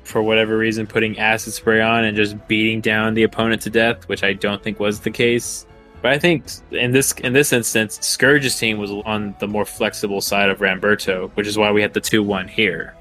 [0.04, 4.08] for whatever reason putting Acid Spray on and just beating down the opponent to death,
[4.08, 5.66] which I don't think was the case.
[6.02, 10.20] But I think in this in this instance, Scourge's team was on the more flexible
[10.20, 12.94] side of Ramberto, which is why we had the two one here.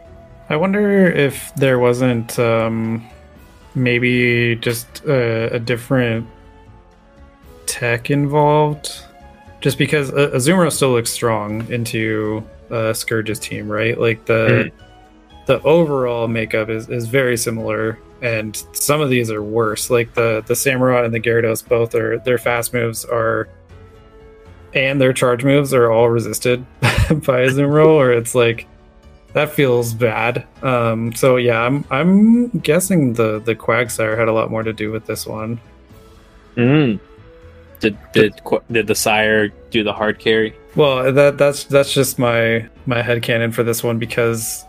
[0.49, 3.03] I wonder if there wasn't um,
[3.75, 6.27] maybe just a, a different
[7.65, 9.03] tech involved.
[9.61, 13.99] Just because uh, Azumarill still looks strong into uh, Scourge's team, right?
[13.99, 14.71] Like the
[15.45, 19.89] the overall makeup is, is very similar, and some of these are worse.
[19.89, 23.49] Like the the Samurott and the Gyarados, both are their fast moves are,
[24.73, 28.67] and their charge moves are all resisted by Azumarill, or it's like
[29.33, 30.45] that feels bad.
[30.61, 34.91] Um, so yeah, I'm I'm guessing the the Quagsire had a lot more to do
[34.91, 35.59] with this one.
[36.55, 36.99] Mm.
[37.79, 40.55] Did did did the sire do the hard carry?
[40.75, 44.65] Well, that that's that's just my my headcanon for this one because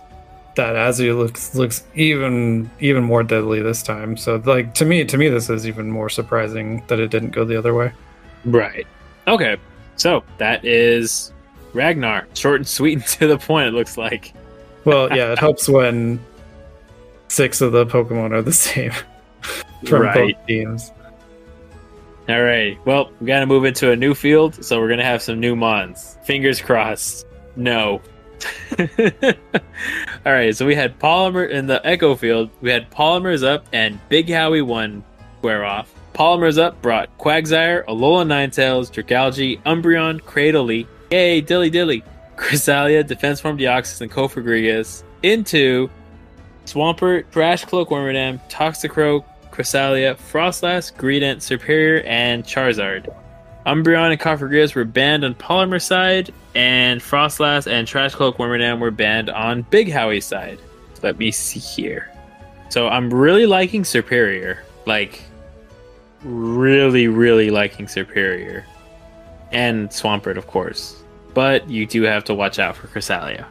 [0.54, 4.16] that Azu looks looks even even more deadly this time.
[4.16, 7.44] So like to me to me this is even more surprising that it didn't go
[7.44, 7.92] the other way.
[8.44, 8.86] Right.
[9.26, 9.56] Okay.
[9.96, 11.32] So that is
[11.72, 12.26] Ragnar.
[12.34, 13.68] Short and sweet and to the point.
[13.68, 14.32] It looks like.
[14.84, 16.18] Well, yeah, it helps when
[17.28, 18.92] six of the Pokemon are the same
[19.86, 20.34] from Right.
[20.36, 20.92] both teams.
[22.28, 22.78] All right.
[22.86, 25.56] Well, we got to move into a new field, so we're gonna have some new
[25.56, 26.18] mons.
[26.24, 27.26] Fingers crossed.
[27.56, 28.00] No.
[28.78, 30.56] All right.
[30.56, 32.50] So we had Polymer in the Echo field.
[32.60, 35.04] We had Polymers up and Big Howie one
[35.38, 35.92] square off.
[36.14, 42.04] Polymers up brought Quagsire, Alola Ninetales, Dragalge, Umbreon, Cradily, yay, Dilly Dilly,
[42.36, 45.90] Cresselia, Defense Form Deoxys, and Cofagrigus into
[46.66, 53.14] Swampert, Trash Cloak Wormadam, Toxicroak, Cresselia, Froslass, Greedent, Serperior, and Charizard.
[53.66, 58.90] Umbreon and Cofagrigus were banned on Polymer side, and Froslass and Trash Cloak Wormadam were
[58.90, 60.58] banned on Big Howie's side.
[61.02, 62.10] Let me see here.
[62.68, 64.58] So I'm really liking Serperior.
[64.86, 65.22] Like,
[66.24, 68.64] really, really liking Serperior.
[69.50, 71.01] And Swampert, of course.
[71.34, 73.46] But you do have to watch out for Cresselia.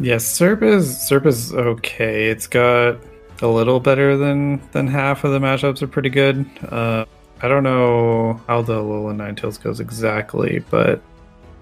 [0.00, 2.28] Yes, Serp is Serp is okay.
[2.28, 2.96] It's got
[3.40, 6.44] a little better than than half of the matchups are pretty good.
[6.68, 7.04] Uh,
[7.40, 11.00] I don't know how the Alolan Ninetales goes exactly, but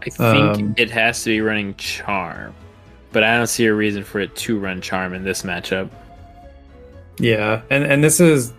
[0.02, 0.20] I think
[0.58, 2.54] Um, it has to be running charm,
[3.12, 5.90] but I don't see a reason for it to run charm in this matchup.
[7.18, 8.52] yeah, and and this is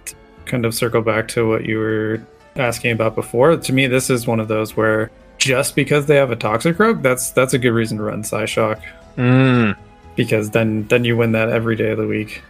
[0.46, 2.22] kind of circle back to what you were
[2.56, 3.56] asking about before.
[3.58, 5.10] To me, this is one of those where
[5.42, 8.80] just because they have a Toxicroak, that's that's a good reason to run Psyshock
[9.18, 9.76] Mm.
[10.16, 12.44] because then then you win that every day of the week.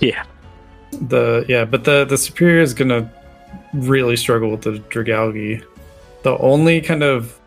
[0.00, 0.24] Yeah.
[0.92, 3.10] The yeah, but the the Serperior is gonna
[3.74, 5.62] really struggle with the Dragalge.
[6.22, 7.38] The only kind of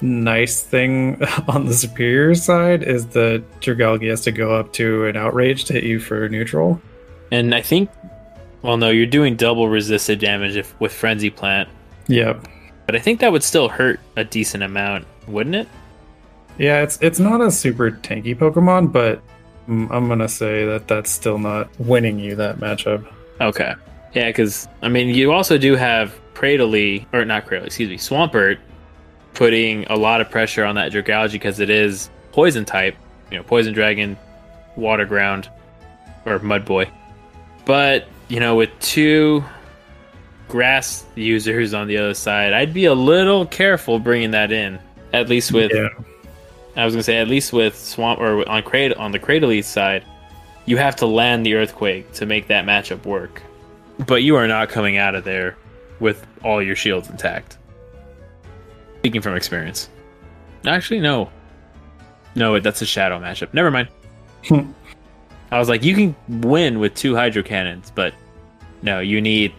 [0.00, 5.16] nice thing on the Serperior side is that Dragalge has to go up to an
[5.16, 6.80] outrage to hit you for neutral.
[7.32, 7.90] And I think,
[8.62, 11.68] well, no, you're doing double resisted damage if, with Frenzy Plant,
[12.08, 12.46] Yep.
[12.90, 15.68] But I think that would still hurt a decent amount, wouldn't it?
[16.58, 19.22] Yeah, it's it's not a super tanky Pokemon, but
[19.68, 23.06] mm, I'm gonna say that that's still not winning you that matchup.
[23.40, 23.76] Okay.
[24.12, 28.58] Yeah, because, I mean, you also do have Cradily, or not Cradily, excuse me, Swampert
[29.34, 32.96] putting a lot of pressure on that Dragalge because it is poison type,
[33.30, 34.18] you know, Poison Dragon,
[34.74, 35.48] Water Ground,
[36.26, 36.90] or Mud Boy.
[37.66, 39.44] But, you know, with two
[40.50, 44.78] grass users on the other side, I'd be a little careful bringing that in.
[45.12, 45.88] At least with yeah,
[46.76, 50.04] I was gonna say at least with swamp or on crate on the Cradily side,
[50.66, 53.42] you have to land the earthquake to make that matchup work.
[54.06, 55.56] But you are not coming out of there
[55.98, 57.58] with all your shields intact.
[58.98, 59.88] Speaking from experience.
[60.66, 61.30] Actually, no.
[62.34, 63.52] No, that's a shadow matchup.
[63.52, 63.88] Never mind.
[65.50, 68.14] I was like, you can win with two hydro cannons, but
[68.82, 69.52] no, you need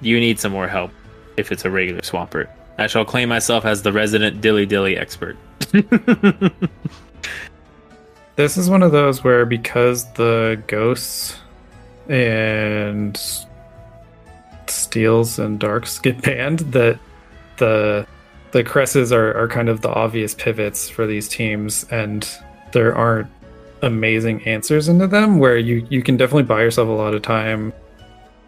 [0.00, 0.90] you need some more help
[1.36, 2.48] if it's a regular swampert.
[2.78, 5.36] I shall claim myself as the resident dilly dilly expert.
[8.36, 11.36] this is one of those where because the ghosts
[12.08, 13.18] and
[14.66, 16.98] steels and darks get banned, that
[17.58, 18.06] the
[18.50, 22.28] the cresses are, are kind of the obvious pivots for these teams, and
[22.72, 23.28] there aren't
[23.82, 25.38] amazing answers into them.
[25.38, 27.72] Where you you can definitely buy yourself a lot of time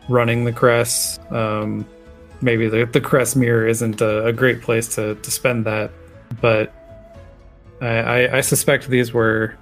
[0.09, 1.21] running the crest.
[1.31, 1.87] Um,
[2.41, 5.91] maybe the the crest mirror isn't a, a great place to to spend that,
[6.41, 6.73] but
[7.81, 9.57] I, I, I suspect these were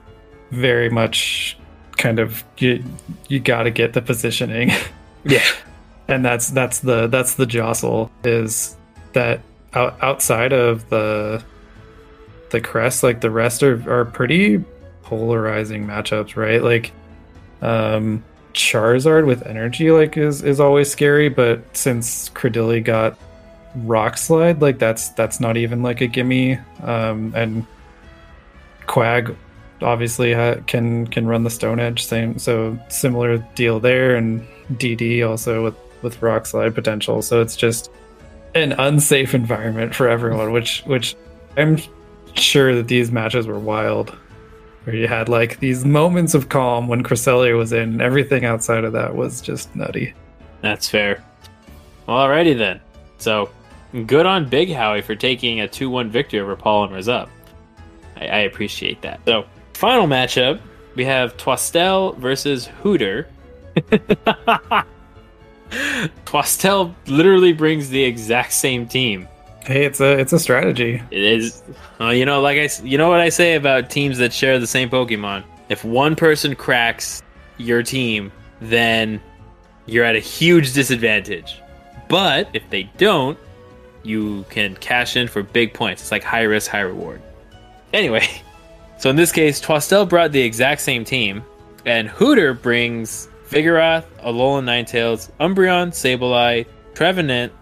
[0.50, 1.56] very much
[1.96, 2.84] kind of you
[3.28, 4.70] you got to get the positioning
[5.24, 5.42] Yeah.
[6.08, 8.76] and that's that's the that's the jostle is
[9.14, 9.40] that
[9.72, 11.42] out, outside of the
[12.50, 14.62] the crest like the rest are, are pretty
[15.02, 16.92] polarizing matchups right like
[17.62, 18.22] um
[18.54, 23.18] charizard with energy like is is always scary but since Cradily got
[23.76, 26.58] rock slide like that's that's not even like a gimme.
[26.82, 27.66] Um and
[28.86, 29.34] quag
[29.82, 35.28] obviously ha- can can run the stone edge same so similar deal there and dd
[35.28, 37.90] also with with rock slide potential so it's just
[38.54, 41.16] an unsafe environment for everyone which which
[41.56, 41.78] i'm
[42.34, 44.16] sure that these matches were wild
[44.84, 48.92] where you had like these moments of calm when Cresselia was in everything outside of
[48.92, 50.14] that was just nutty
[50.60, 51.22] That's fair.
[52.08, 52.80] Alrighty then.
[53.18, 53.50] So,
[54.06, 57.30] good on Big Howie for taking a 2 1 victory over Polymer's up.
[58.16, 59.20] I, I appreciate that.
[59.24, 60.60] So, final matchup
[60.94, 63.28] we have Twistel versus Hooter.
[66.24, 69.28] Twistel literally brings the exact same team.
[69.64, 71.62] Hey it's a it's a strategy It is,
[72.00, 74.66] uh, you know, like I, you know what I say about teams that share the
[74.66, 75.44] same Pokemon.
[75.68, 77.22] If one person cracks
[77.56, 79.20] your team, then
[79.86, 81.60] you're at a huge disadvantage.
[82.08, 83.38] But if they don't,
[84.02, 86.02] you can cash in for big points.
[86.02, 87.22] It's like high risk, high reward.
[87.92, 88.26] Anyway,
[88.98, 91.42] so in this case, Twistel brought the exact same team,
[91.86, 97.52] and Hooter brings Vigoroth, Alolan Ninetales, Umbreon, Sableye, Trevenant,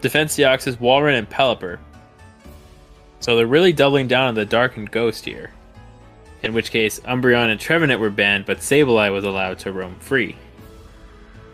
[0.00, 1.78] Defense Deoxys, Walrein, and Pelipper.
[3.20, 5.50] So they're really doubling down on the Dark and Ghost here.
[6.42, 10.36] In which case, Umbreon and Trevenant were banned, but Sableye was allowed to roam free.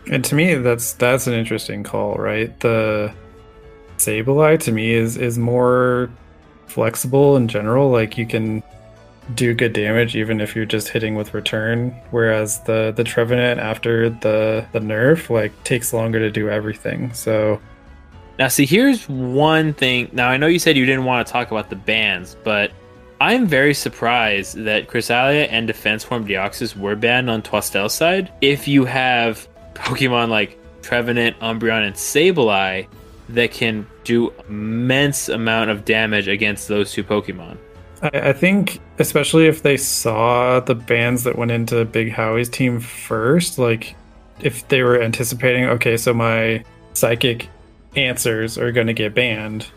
[0.09, 2.57] And to me, that's that's an interesting call, right?
[2.61, 3.13] The
[3.97, 6.09] Sableye to me is is more
[6.67, 7.89] flexible in general.
[7.89, 8.63] Like you can
[9.35, 11.89] do good damage even if you're just hitting with return.
[12.11, 17.11] Whereas the the Trevenant after the the nerf like takes longer to do everything.
[17.13, 17.59] So
[18.39, 20.09] Now, see, here's one thing.
[20.11, 22.71] Now, I know you said you didn't want to talk about the bans, but
[23.19, 28.31] I'm very surprised that Cresselia and Defense Form Deoxys were banned on Twistel's side.
[28.41, 32.87] If you have Pokemon like Trevenant, Umbreon, and Sableye
[33.29, 37.57] that can do immense amount of damage against those two Pokemon.
[38.01, 42.79] I, I think, especially if they saw the bans that went into Big Howie's team
[42.79, 43.95] first, like
[44.39, 46.63] if they were anticipating, okay, so my
[46.93, 47.49] psychic
[47.97, 49.67] answers are going to get banned,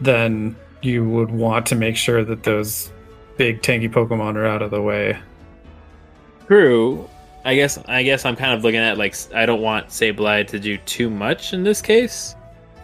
[0.00, 2.92] then you would want to make sure that those
[3.36, 5.18] big tanky Pokemon are out of the way.
[6.46, 7.08] True.
[7.44, 10.58] I guess I guess I'm kind of looking at like I don't want Sableye to
[10.58, 12.34] do too much in this case,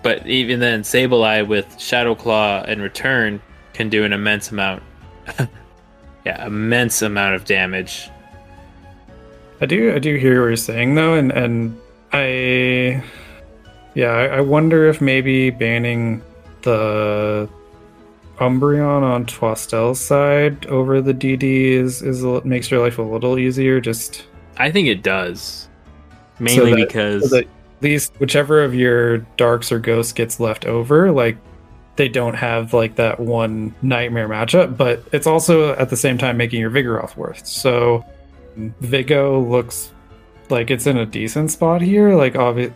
[0.03, 3.43] but even then, Sableye with Shadow Claw and Return
[3.73, 4.85] can do an immense amount.
[6.25, 8.09] yeah, immense amount of damage.
[9.61, 11.81] I do I do hear what you're saying though, and and
[12.13, 13.03] I
[13.95, 16.23] yeah I, I wonder if maybe banning
[16.63, 17.49] the
[18.39, 23.81] Umbreon on Twistel's side over the DD is is makes your life a little easier.
[23.81, 24.27] Just
[24.57, 25.69] I think it does,
[26.39, 27.47] mainly so that, because so at
[27.81, 31.37] least whichever of your darks or ghosts gets left over, like
[31.97, 34.77] they don't have like that one nightmare matchup.
[34.77, 37.47] But it's also at the same time making your Vigoroth worth.
[37.47, 38.05] So
[38.57, 39.93] Vigo looks
[40.49, 42.15] like it's in a decent spot here.
[42.15, 42.75] Like obviously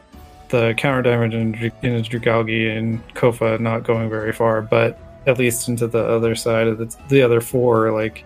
[0.48, 5.68] the counter damage in, in Dragalge and Kofa not going very far, but at least
[5.68, 8.24] into the other side of the, the other four, like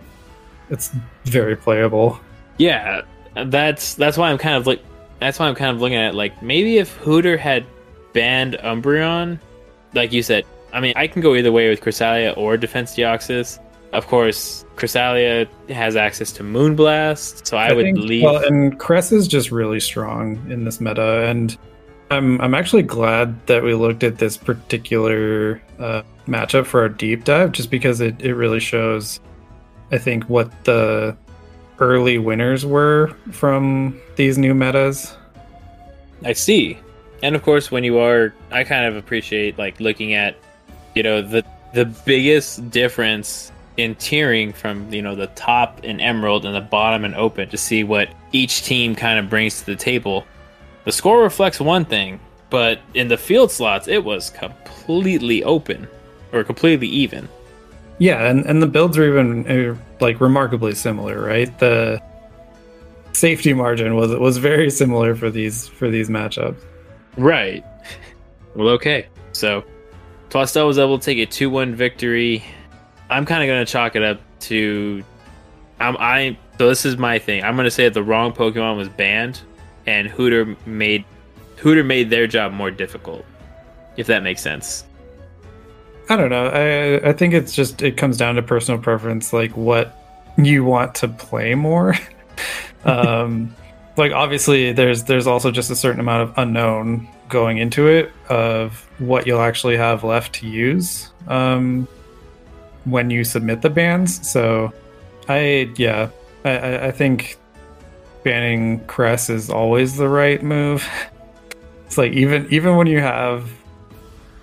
[0.68, 0.90] it's
[1.24, 2.20] very playable.
[2.58, 3.02] Yeah,
[3.34, 4.82] that's that's why I'm kind of like
[5.18, 7.64] that's why I'm kind of looking at it, like maybe if Hooter had
[8.12, 9.38] banned Umbreon,
[9.94, 13.58] like you said, I mean I can go either way with Cresselia or Defense Deoxys.
[13.92, 18.22] Of course, Cresselia has access to Moonblast, so I, I would think, leave.
[18.22, 21.58] Well, and Cress is just really strong in this meta, and
[22.10, 27.24] I'm I'm actually glad that we looked at this particular uh, matchup for our deep
[27.24, 29.20] dive, just because it, it really shows,
[29.92, 31.16] I think, what the
[31.78, 35.16] early winners were from these new metas.
[36.24, 36.78] I see,
[37.22, 40.36] and of course, when you are, I kind of appreciate like looking at,
[40.96, 41.44] you know, the
[41.74, 47.04] the biggest difference in tiering from you know the top in Emerald and the bottom
[47.04, 50.26] in Open to see what each team kind of brings to the table
[50.90, 52.18] the score reflects one thing,
[52.50, 55.86] but in the field slots, it was completely open
[56.32, 57.28] or completely even.
[57.98, 61.56] Yeah, and, and the builds are even uh, like remarkably similar, right?
[61.60, 62.02] The
[63.12, 66.60] safety margin was was very similar for these for these matchups.
[67.16, 67.64] Right.
[68.56, 69.06] Well, okay.
[69.30, 69.62] So,
[70.28, 72.42] Twistel was able to take a two-one victory.
[73.08, 75.04] I'm kind of going to chalk it up to,
[75.78, 76.36] I'm I.
[76.58, 77.44] So this is my thing.
[77.44, 79.40] I'm going to say that the wrong Pokemon was banned
[79.86, 81.04] and Hooter made
[81.56, 83.24] Hooter made their job more difficult.
[83.96, 84.84] If that makes sense.
[86.08, 86.46] I don't know.
[86.46, 89.96] I I think it's just it comes down to personal preference, like what
[90.36, 91.94] you want to play more.
[92.84, 93.54] um,
[93.96, 98.88] like obviously, there's there's also just a certain amount of unknown going into it of
[98.98, 101.86] what you'll actually have left to use um,
[102.84, 104.28] when you submit the bans.
[104.28, 104.72] So,
[105.28, 106.10] I yeah,
[106.44, 107.38] I I think
[108.22, 110.88] banning Cress is always the right move.
[111.86, 113.50] It's like even even when you have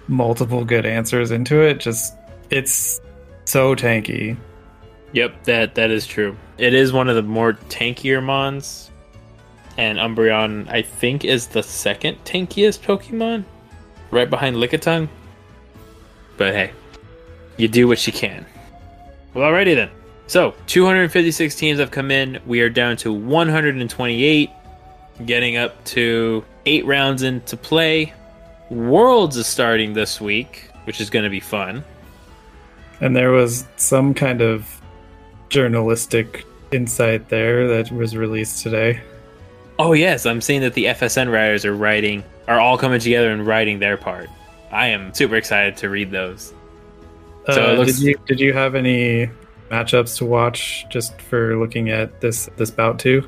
[0.10, 2.14] multiple good answers into it, just
[2.50, 3.00] it's
[3.46, 4.36] so tanky.
[5.14, 6.36] Yep, that that is true.
[6.58, 8.92] It is one of the more tankier mons.
[9.78, 13.46] And Umbreon, I think, is the second tankiest Pokemon,
[14.12, 15.08] right behind Lickitung.
[16.36, 16.72] But hey,
[17.58, 18.46] you do what you can.
[19.34, 19.90] Well, alrighty then.
[20.28, 22.40] So, 256 teams have come in.
[22.46, 24.50] We are down to 128,
[25.26, 28.14] getting up to eight rounds into play.
[28.70, 31.84] Worlds is starting this week, which is going to be fun.
[33.00, 34.82] And there was some kind of
[35.48, 39.02] journalistic insight there that was released today.
[39.80, 43.46] Oh yes, I'm seeing that the FSN writers are writing are all coming together and
[43.46, 44.30] writing their part.
[44.72, 46.54] I am super excited to read those.
[47.46, 48.00] So uh, looks...
[48.00, 49.30] did you did you have any
[49.70, 53.28] matchups to watch just for looking at this this bout too?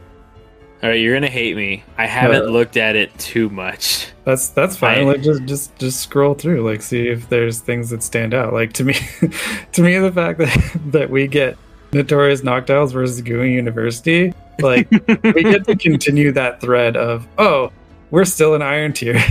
[0.81, 1.83] All right, you're gonna hate me.
[1.97, 4.07] I haven't uh, looked at it too much.
[4.23, 4.99] That's that's fine.
[4.99, 8.53] I, like just just just scroll through, like see if there's things that stand out.
[8.53, 8.93] Like to me,
[9.73, 11.57] to me, the fact that that we get
[11.91, 14.89] Notorious Noctiles versus Gooey University, like
[15.23, 17.73] we get to continue that thread of oh,
[18.09, 19.21] we're still in Iron Tier.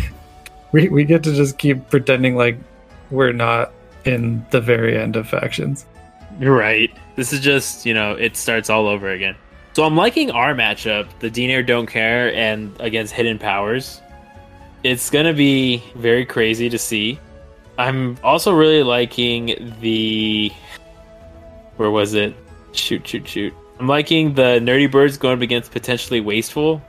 [0.72, 2.58] we we get to just keep pretending like
[3.10, 3.72] we're not
[4.04, 5.86] in the very end of factions.
[6.38, 6.94] Right.
[7.16, 9.34] This is just, you know, it starts all over again.
[9.72, 14.00] So I'm liking our matchup, the Dinair Don't Care and against Hidden Powers.
[14.82, 17.18] It's going to be very crazy to see.
[17.78, 20.52] I'm also really liking the.
[21.76, 22.34] Where was it?
[22.72, 23.54] Shoot, shoot, shoot.
[23.78, 26.82] I'm liking the Nerdy Birds going up against potentially Wasteful.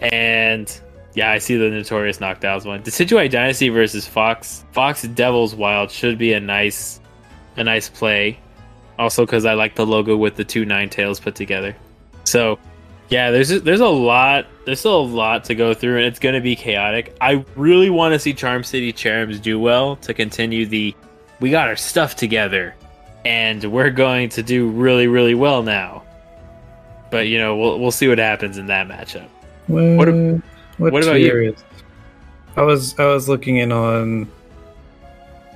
[0.00, 0.80] And
[1.14, 2.82] yeah, I see the Notorious Noctiles one.
[2.82, 4.64] Decidueye Dynasty versus Fox.
[4.72, 7.00] Fox Devil's Wild should be a nice
[7.56, 8.38] a nice play.
[9.00, 11.74] Also, because I like the logo with the two nine tails put together.
[12.24, 12.58] So,
[13.08, 16.34] yeah, there's there's a lot there's still a lot to go through, and it's going
[16.34, 17.16] to be chaotic.
[17.18, 20.94] I really want to see Charm City Cherubs do well to continue the
[21.40, 22.76] we got our stuff together,
[23.24, 26.02] and we're going to do really really well now.
[27.10, 29.30] But you know, we'll we'll see what happens in that matchup.
[29.66, 30.08] What, What
[30.76, 31.56] what, what about you?
[32.54, 34.30] I was I was looking in on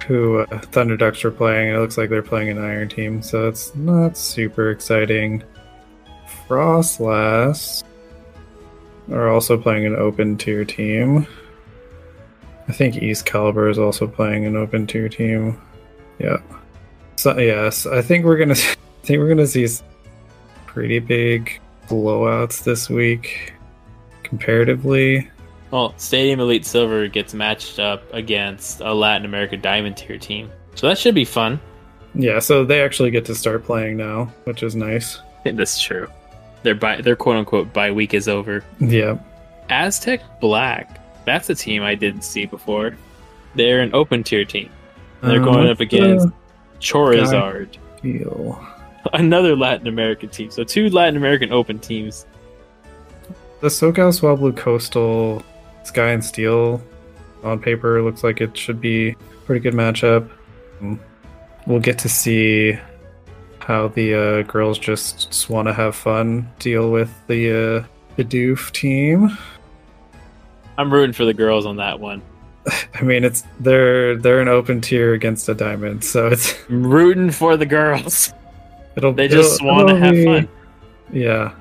[0.07, 1.75] who uh, Thunder Ducks were playing.
[1.75, 5.43] It looks like they're playing an Iron Team, so it's not super exciting.
[6.47, 7.83] Froslass
[9.11, 11.27] are also playing an open tier team.
[12.69, 15.61] I think East Caliber is also playing an open tier team.
[16.19, 16.39] Yeah.
[17.17, 19.67] So yes, I think we're gonna I think we're gonna see
[20.67, 23.53] pretty big blowouts this week
[24.23, 25.31] comparatively.
[25.71, 30.87] Well, Stadium Elite Silver gets matched up against a Latin America Diamond tier team, so
[30.89, 31.61] that should be fun.
[32.15, 35.19] Yeah, so they actually get to start playing now, which is nice.
[35.45, 36.07] That's true.
[36.63, 38.65] Their bi- their quote unquote bye week is over.
[38.79, 39.19] Yeah.
[39.69, 41.01] Aztec Black.
[41.25, 42.97] That's a team I didn't see before.
[43.55, 44.71] They're an open tier team.
[45.23, 46.33] They're Um, going up against the
[46.81, 48.65] Chorizard, deal?
[49.13, 50.51] another Latin American team.
[50.51, 52.27] So two Latin American open teams.
[53.61, 55.43] The SoCal Swablu Coastal
[55.85, 56.83] Sky and Steel
[57.43, 59.17] on paper looks like it should be a
[59.47, 60.29] pretty good matchup.
[60.81, 60.99] Mm.
[61.67, 62.79] We'll get to see
[63.59, 67.51] how the uh, girls just want to have fun deal with the
[67.83, 69.37] uh, the Doof team.
[70.77, 72.23] I'm rooting for the girls on that one.
[72.95, 77.31] I mean, it's they're they're an open tier against a diamond, so it's I'm rooting
[77.31, 78.33] for the girls.
[78.97, 80.49] it'll They just want to have be- fun.
[81.13, 81.55] Yeah.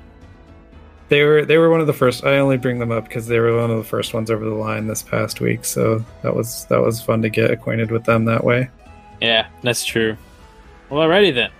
[1.09, 3.39] They were they were one of the first I only bring them up because they
[3.39, 6.65] were one of the first ones over the line this past week, so that was
[6.65, 8.69] that was fun to get acquainted with them that way.
[9.21, 10.17] Yeah, that's true.
[10.89, 11.51] Well, alrighty then.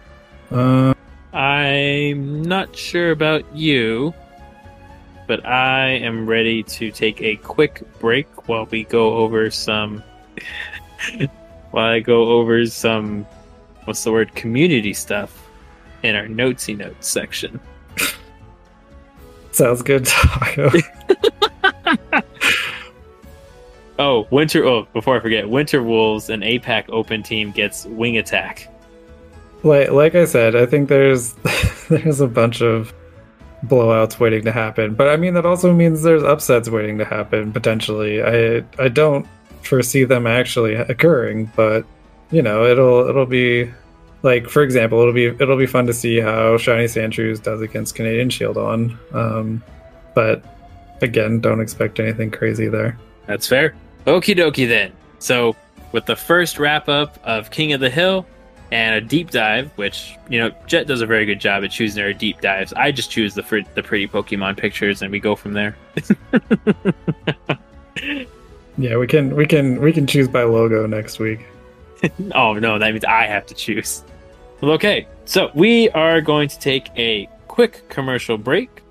[0.52, 0.94] Uh,
[1.38, 4.14] I'm not sure about you,
[5.28, 10.04] but I am ready to take a quick break while we go over some.
[11.72, 13.26] while I go over some.
[13.86, 14.34] What's the word?
[14.36, 15.50] Community stuff
[16.04, 17.60] in our notesy notes section.
[19.56, 20.70] sounds good, Taco.
[24.00, 24.66] Oh, Winter.
[24.66, 28.68] Oh, before I forget, Winter Wolves, an APAC Open team, gets Wing Attack.
[29.62, 31.34] like like I said, I think there's
[31.90, 32.92] there's a bunch of
[33.68, 37.54] blowouts waiting to happen, but I mean that also means there's upsets waiting to happen
[37.54, 38.22] potentially.
[38.24, 39.28] I I don't
[39.62, 41.86] foresee them actually occurring, but
[42.32, 43.72] you know it'll it'll be
[44.24, 47.96] like for example it'll be it'll be fun to see how Shiny Sandshrews does against
[47.96, 49.64] Canadian Shield on, um,
[50.16, 50.44] but
[51.02, 52.98] again don't expect anything crazy there.
[53.28, 53.76] That's fair.
[54.06, 54.92] Okie dokie then.
[55.20, 55.56] So,
[55.94, 58.26] with the first wrap up of King of the Hill
[58.72, 62.04] and a deep dive, which, you know, Jet does a very good job at choosing
[62.04, 62.74] our deep dives.
[62.74, 65.78] I just choose the, fr- the pretty Pokemon pictures and we go from there.
[68.78, 71.46] Yeah, we can we can we can choose by logo next week.
[72.36, 74.04] oh, no, that means I have to choose.
[74.64, 75.10] Well, okay.
[75.26, 78.82] So, we are going to take a quick commercial break,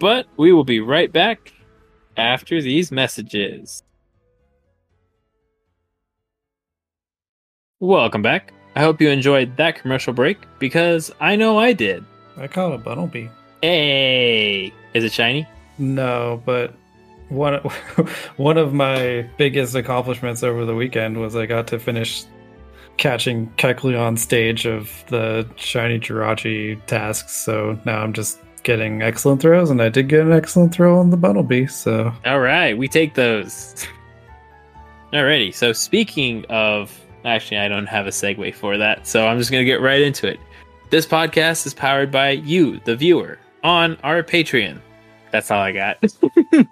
[0.00, 1.52] but we will be right back
[2.16, 3.82] after these messages.
[7.78, 8.54] Welcome back.
[8.74, 12.06] I hope you enjoyed that commercial break because I know I did.
[12.38, 13.30] I call it a Bunnelby.
[13.60, 15.46] Hey, is it shiny?
[15.76, 16.72] No, but
[17.28, 17.52] one
[18.38, 22.24] one of my biggest accomplishments over the weekend was I got to finish
[22.98, 27.32] catching Kecleon on stage of the shiny Jirachi tasks.
[27.32, 31.10] So now I'm just getting excellent throws, and I did get an excellent throw on
[31.10, 31.70] the Bunnelby.
[31.70, 33.86] So All right, we take those.
[35.12, 36.94] Alrighty, so speaking of.
[37.24, 40.00] Actually, I don't have a segue for that, so I'm just going to get right
[40.00, 40.38] into it.
[40.90, 44.80] This podcast is powered by you, the viewer, on our Patreon.
[45.32, 45.98] That's all I got.
[46.52, 46.64] We're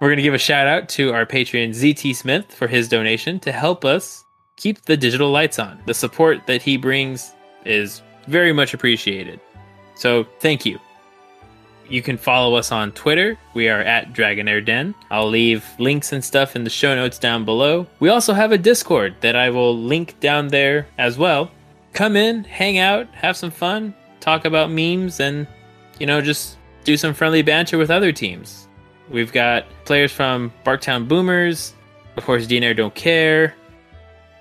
[0.00, 3.52] going to give a shout out to our Patreon, ZT Smith, for his donation to
[3.52, 4.23] help us
[4.56, 5.80] keep the digital lights on.
[5.86, 9.40] The support that he brings is very much appreciated.
[9.96, 10.78] So, thank you.
[11.88, 13.38] You can follow us on Twitter.
[13.52, 14.94] We are at Dragonair Den.
[15.10, 17.86] I'll leave links and stuff in the show notes down below.
[18.00, 21.50] We also have a Discord that I will link down there as well.
[21.92, 25.46] Come in, hang out, have some fun, talk about memes, and,
[25.98, 28.66] you know, just do some friendly banter with other teams.
[29.10, 31.74] We've got players from Barktown Boomers,
[32.16, 33.54] of course, DNR Don't Care,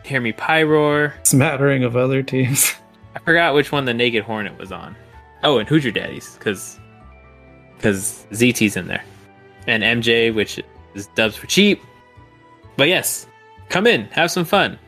[0.04, 1.14] Hear Me Pyroar.
[1.26, 2.74] smattering of other teams.
[3.16, 4.96] I forgot which one the Naked Hornet was on.
[5.44, 6.80] Oh, and Hoosier Daddies, because
[7.76, 9.04] because ZT's in there,
[9.68, 10.60] and MJ, which
[10.94, 11.82] is dubs for cheap.
[12.78, 13.28] But yes,
[13.70, 14.80] come in, have some fun.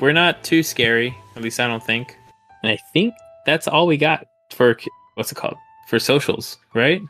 [0.00, 2.16] We're not too scary, at least I don't think.
[2.62, 3.14] And I think
[3.44, 4.76] that's all we got for
[5.14, 5.56] what's it called
[5.88, 7.02] for socials, right?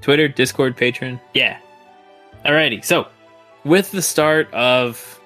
[0.00, 1.20] Twitter, Discord, Patreon.
[1.34, 1.58] Yeah.
[2.44, 2.82] Alrighty.
[2.84, 3.06] So,
[3.64, 5.19] with the start of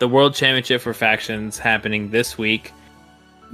[0.00, 2.72] the World Championship for factions happening this week,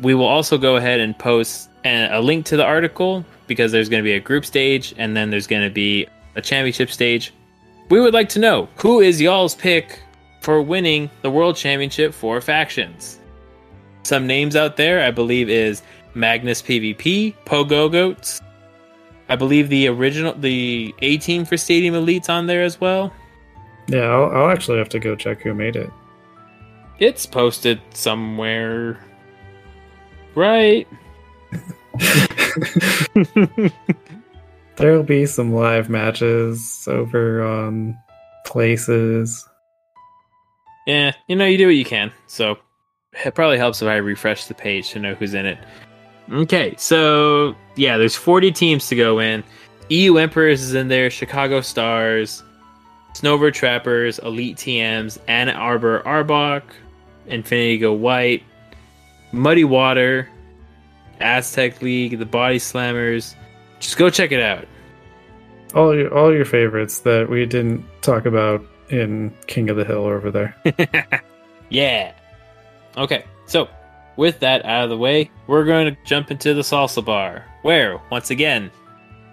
[0.01, 4.03] we will also go ahead and post a link to the article because there's going
[4.03, 6.07] to be a group stage and then there's going to be
[6.37, 7.35] a championship stage.
[7.91, 10.01] We would like to know who is y'all's pick
[10.41, 13.19] for winning the World Championship for factions.
[14.05, 15.83] Some names out there, I believe, is
[16.15, 18.41] Magnus PvP, Pogo Goats.
[19.29, 23.13] I believe the original, the A team for Stadium Elite's on there as well.
[23.89, 25.91] Yeah, I'll, I'll actually have to go check who made it.
[26.99, 28.99] It's posted somewhere,
[30.35, 30.89] right?
[34.77, 37.99] There'll be some live matches over on
[38.47, 39.47] places.
[40.87, 42.13] Yeah, you know, you do what you can.
[42.29, 42.59] So
[43.25, 45.59] it probably helps if I refresh the page to know who's in it.
[46.31, 49.45] Okay, so yeah, there's 40 teams to go in.
[49.89, 52.43] EU Emperors is in there, Chicago Stars,
[53.15, 56.63] Snowbird Trappers, Elite TMs, Ann Arbor Arbok,
[57.29, 58.43] Infinity Go White,
[59.33, 60.29] Muddy Water,
[61.21, 63.35] Aztec League, the Body Slammers.
[63.81, 64.67] Just go check it out.
[65.75, 70.05] All your all your favorites that we didn't talk about in King of the Hill
[70.05, 70.57] over there.
[71.69, 72.13] yeah.
[72.97, 73.69] Okay, so
[74.17, 78.01] with that out of the way, we're going to jump into the salsa bar, where,
[78.11, 78.71] once again,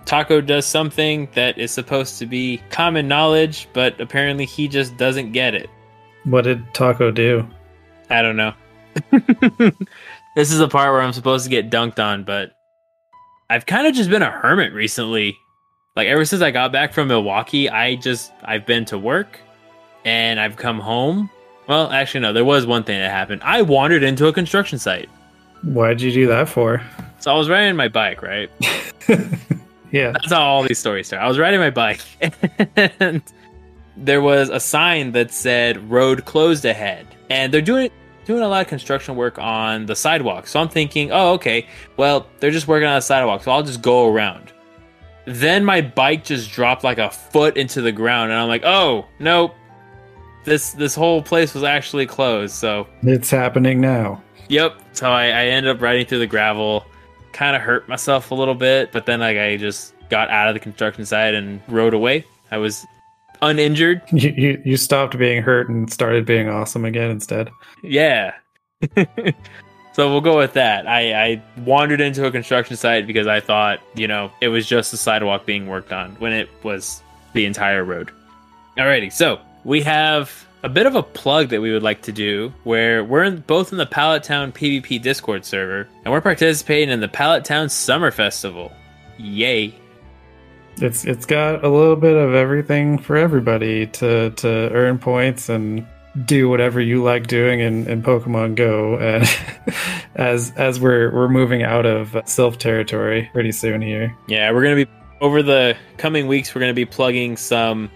[0.06, 5.32] Taco does something that is supposed to be common knowledge, but apparently he just doesn't
[5.32, 5.70] get it.
[6.26, 7.48] What did Taco do?
[8.14, 8.54] I don't know.
[10.36, 12.54] this is the part where I'm supposed to get dunked on, but
[13.50, 15.38] I've kind of just been a hermit recently.
[15.96, 19.40] Like ever since I got back from Milwaukee, I just I've been to work
[20.06, 21.30] and I've come home
[21.68, 22.34] well, actually, no.
[22.34, 23.42] There was one thing that happened.
[23.44, 25.10] I wandered into a construction site.
[25.64, 26.82] Why'd you do that for?
[27.20, 28.50] So I was riding my bike, right?
[29.92, 30.12] yeah.
[30.12, 31.24] That's how all these stories start.
[31.24, 32.02] I was riding my bike,
[32.76, 33.24] and
[33.96, 37.92] there was a sign that said "road closed ahead," and they're doing
[38.26, 40.48] doing a lot of construction work on the sidewalk.
[40.48, 41.68] So I'm thinking, oh, okay,
[41.98, 44.54] well, they're just working on the sidewalk, so I'll just go around.
[45.26, 49.06] Then my bike just dropped like a foot into the ground, and I'm like, oh,
[49.20, 49.54] nope,
[50.44, 52.56] this this whole place was actually closed.
[52.56, 54.22] So it's happening now.
[54.50, 54.82] Yep.
[54.94, 56.86] So I, I ended up riding through the gravel,
[57.32, 60.54] kind of hurt myself a little bit, but then like I just got out of
[60.54, 62.26] the construction site and rode away.
[62.52, 62.86] I was
[63.50, 64.02] uninjured.
[64.12, 67.50] You you, you stopped being hurt and started being awesome again instead.
[67.82, 68.34] Yeah.
[69.94, 70.88] so we'll go with that.
[70.88, 74.92] I, I wandered into a construction site because I thought, you know, it was just
[74.92, 77.02] the sidewalk being worked on when it was
[77.34, 78.12] the entire road.
[78.78, 82.54] Alrighty, so we have a bit of a plug that we would like to do
[82.64, 87.02] where we're in, both in the Pallet Town PvP Discord server and we're participating in
[87.02, 88.72] the Pallet Town Summer Festival.
[89.18, 89.76] Yay.
[90.78, 95.86] It's it's got a little bit of everything for everybody to to earn points and
[96.26, 99.26] do whatever you like doing in, in Pokemon Go uh,
[99.66, 99.76] and
[100.16, 104.16] as as we're we're moving out of Silph territory pretty soon here.
[104.28, 104.88] Yeah, we're gonna be
[105.22, 107.90] over the coming weeks we're gonna be plugging some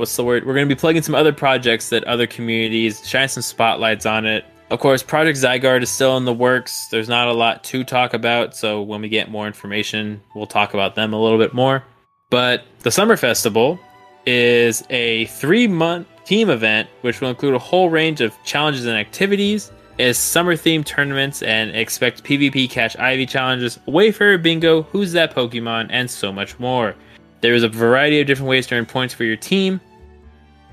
[0.00, 0.46] what's the word?
[0.46, 4.44] We're to be plugging some other projects that other communities shine some spotlights on it.
[4.70, 6.86] Of course, Project Zygarde is still in the works.
[6.86, 10.74] There's not a lot to talk about, so when we get more information, we'll talk
[10.74, 11.84] about them a little bit more.
[12.30, 13.78] But the Summer Festival
[14.24, 18.96] is a three month team event which will include a whole range of challenges and
[18.96, 25.34] activities is summer themed tournaments and expect PvP Catch Ivy challenges, Wayfarer Bingo, Who's That
[25.34, 26.94] Pokemon, and so much more.
[27.42, 29.80] There is a variety of different ways to earn points for your team,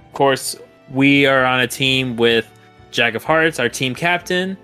[0.05, 0.55] Of course,
[0.91, 2.49] we are on a team with
[2.91, 4.55] Jack of Hearts, our team captain,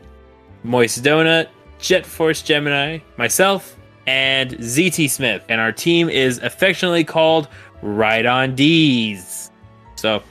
[0.63, 1.47] Moist Donut,
[1.79, 3.77] Jet Force Gemini, myself,
[4.07, 5.43] and ZT Smith.
[5.49, 7.47] And our team is affectionately called
[7.81, 9.51] Right on D's.
[9.95, 10.21] So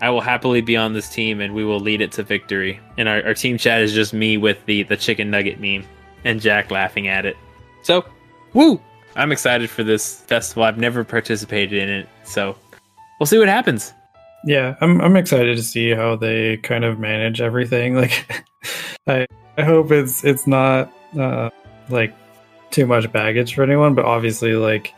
[0.00, 2.80] I will happily be on this team and we will lead it to victory.
[2.98, 5.84] And our, our team chat is just me with the, the chicken nugget meme
[6.24, 7.36] and Jack laughing at it.
[7.82, 8.04] So,
[8.52, 8.80] woo!
[9.16, 10.62] I'm excited for this festival.
[10.64, 12.56] I've never participated in it, so
[13.18, 13.92] we'll see what happens.
[14.44, 17.94] Yeah, I'm I'm excited to see how they kind of manage everything.
[18.02, 18.46] Like,
[19.06, 19.26] I
[19.58, 21.50] I hope it's it's not uh,
[21.88, 22.14] like
[22.72, 24.94] too much baggage for anyone, but obviously like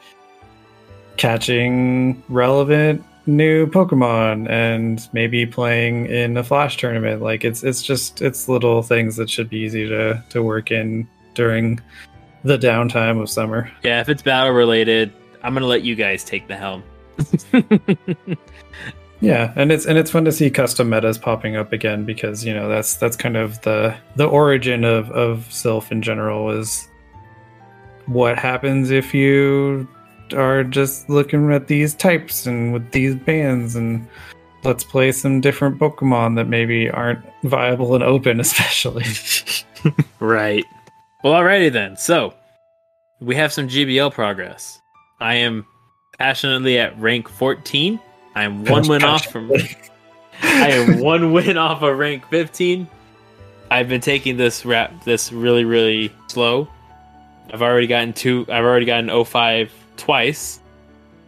[1.17, 7.23] catching relevant new Pokemon and maybe playing in a Flash tournament.
[7.23, 11.09] Like it's it's just it's little things that should be easy to to work in
[11.35, 11.81] during
[12.45, 13.71] the downtime of summer.
[13.83, 16.83] Yeah, if it's battle related, I'm gonna let you guys take the helm.
[19.25, 22.53] Yeah, and it's and it's fun to see custom metas popping up again because you
[22.53, 26.89] know that's that's kind of the the origin of of Silph in general is
[28.07, 29.89] what happens if you
[30.35, 34.07] are just looking at these types and with these bands and
[34.65, 39.05] let's play some different Pokemon that maybe aren't viable and open, especially.
[40.21, 40.65] right.
[41.23, 41.97] Well, alrighty then.
[41.97, 42.35] So
[43.21, 44.81] we have some GBL progress.
[45.21, 45.67] I am
[46.19, 48.01] passionately at rank 14.
[48.35, 49.51] I am one win off from.
[50.43, 52.89] I am one win off of rank 15.
[53.71, 56.69] I've been taking this rap this really really slow.
[57.53, 58.47] I've already gotten two.
[58.49, 60.61] I've already gotten 05 twice,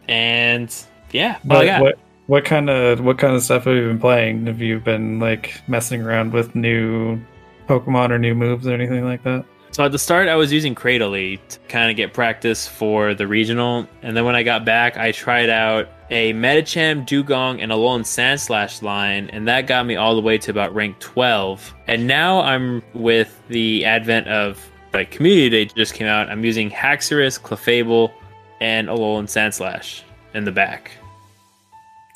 [0.07, 0.73] and
[1.11, 1.37] yeah.
[1.43, 4.47] What, what what kind of what kind of stuff have you been playing?
[4.47, 7.19] Have you been like messing around with new
[7.67, 9.45] Pokemon or new moves or anything like that?
[9.71, 13.27] So at the start, I was using Cradily to kind of get practice for the
[13.27, 17.75] regional, and then when I got back, I tried out a Medicham, Dewgong, and a
[17.75, 21.75] Alolan Sandslash line, and that got me all the way to about rank 12.
[21.87, 24.59] And now I'm with the advent of
[24.97, 26.29] like Community Day just came out.
[26.29, 28.11] I'm using Haxorus, Clefable,
[28.59, 30.01] and Alolan Sandslash
[30.33, 30.91] in the back.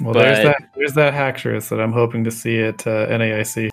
[0.01, 3.69] Well, but, there's that there's that Haxorus that I'm hoping to see at uh, NAIC.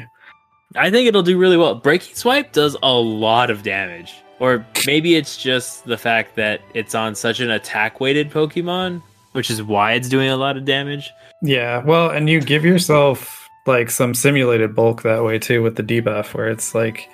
[0.77, 1.75] I think it'll do really well.
[1.75, 4.15] Breaking Swipe does a lot of damage.
[4.41, 9.03] Or maybe it's just the fact that it's on such an attack weighted Pokemon,
[9.33, 11.11] which is why it's doing a lot of damage.
[11.43, 15.83] Yeah, well, and you give yourself like some simulated bulk that way too with the
[15.83, 17.09] debuff where it's like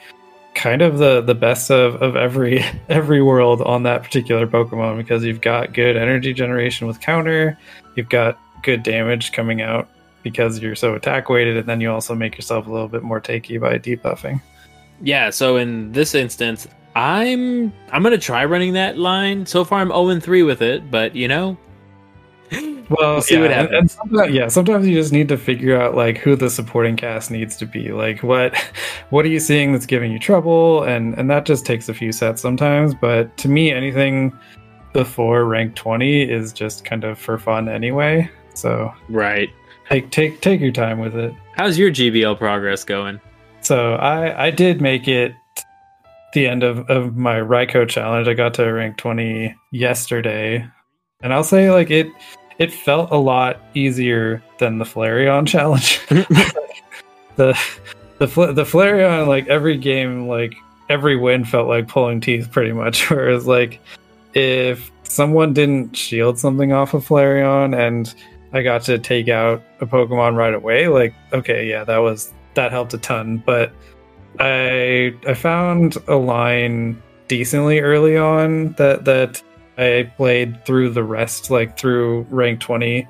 [0.54, 5.24] kind of the the best of, of every every world on that particular Pokemon because
[5.24, 7.58] you've got good energy generation with counter,
[7.96, 9.88] you've got good damage coming out
[10.22, 13.20] because you're so attack weighted, and then you also make yourself a little bit more
[13.20, 14.40] takey by debuffing.
[15.02, 16.66] Yeah, so in this instance,
[16.96, 19.46] I'm I'm gonna try running that line.
[19.46, 21.56] So far, I'm 0 3 with it, but you know,
[22.90, 23.78] well, see yeah, what happens.
[23.78, 27.30] And, sometimes, yeah, sometimes you just need to figure out like who the supporting cast
[27.30, 27.92] needs to be.
[27.92, 28.56] Like what
[29.10, 32.12] what are you seeing that's giving you trouble, and and that just takes a few
[32.12, 32.94] sets sometimes.
[32.94, 34.36] But to me, anything
[34.92, 38.30] before rank 20 is just kind of for fun anyway.
[38.54, 39.50] So right,
[39.88, 41.34] take take take your time with it.
[41.56, 43.20] How's your GBL progress going?
[43.60, 45.34] So I I did make it
[46.34, 48.28] the end of, of my Raikou challenge.
[48.28, 50.66] I got to rank 20 yesterday.
[51.22, 52.08] And I'll say like it
[52.58, 56.00] it felt a lot easier than the Flareon challenge.
[57.36, 57.58] the
[58.18, 60.54] the the Flareon like every game like
[60.88, 63.80] every win felt like pulling teeth pretty much whereas like
[64.34, 68.14] if someone didn't shield something off of Flareon and
[68.54, 72.70] I got to take out a Pokemon right away, like okay, yeah, that was that
[72.70, 73.42] helped a ton.
[73.44, 73.72] But
[74.38, 79.42] I I found a line decently early on that that
[79.76, 83.08] I played through the rest, like through rank twenty.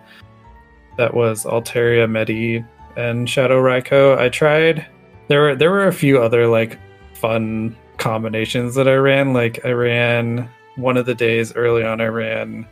[0.97, 2.65] That was Altaria, Medi,
[2.97, 4.19] and Shadow Raikou.
[4.19, 4.87] I tried.
[5.29, 6.79] There were there were a few other like
[7.15, 9.33] fun combinations that I ran.
[9.33, 12.01] Like I ran one of the days early on.
[12.01, 12.67] I ran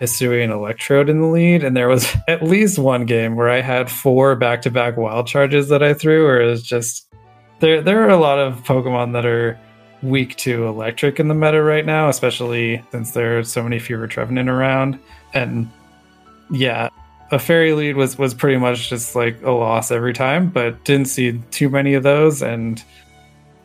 [0.00, 3.60] Hisuian and Electrode in the lead, and there was at least one game where I
[3.60, 7.06] had four back-to-back wild charges that I threw, where it was just
[7.60, 7.80] there.
[7.80, 9.58] There are a lot of Pokemon that are
[10.02, 14.06] weak to Electric in the meta right now, especially since there are so many fewer
[14.06, 14.98] Trevenant around.
[15.34, 15.70] And
[16.50, 16.88] yeah,
[17.30, 21.08] a fairy lead was was pretty much just like a loss every time, but didn't
[21.08, 22.82] see too many of those, and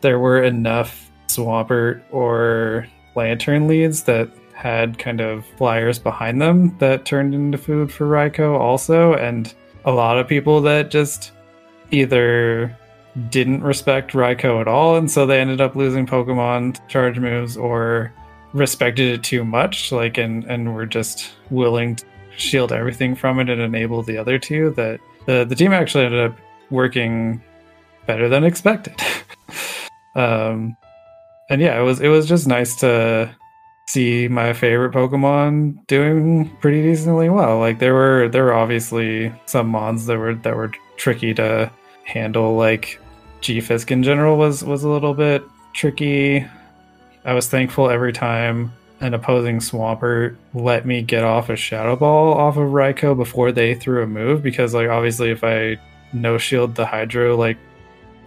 [0.00, 7.04] there were enough Swampert or Lanturn leads that had kind of flyers behind them that
[7.04, 9.52] turned into food for Raikou also, and
[9.84, 11.32] a lot of people that just
[11.90, 12.76] either
[13.28, 18.12] didn't respect Raikou at all, and so they ended up losing Pokemon charge moves, or
[18.52, 22.04] respected it too much, like and and were just willing to
[22.36, 24.70] shield everything from it and enable the other two.
[24.70, 26.38] That the the team actually ended up
[26.70, 27.42] working
[28.06, 28.94] better than expected.
[30.14, 30.76] um,
[31.50, 33.34] and yeah, it was it was just nice to
[33.88, 37.58] see my favorite Pokemon doing pretty decently well.
[37.58, 41.70] Like there were there were obviously some mons that were that were tricky to
[42.04, 42.56] handle.
[42.56, 42.98] Like
[43.42, 46.46] G-Fisk in general was was a little bit tricky.
[47.24, 52.34] I was thankful every time an opposing Swampert let me get off a Shadow Ball
[52.34, 55.76] off of Raikou before they threw a move because like obviously if I
[56.12, 57.58] no shield the Hydro like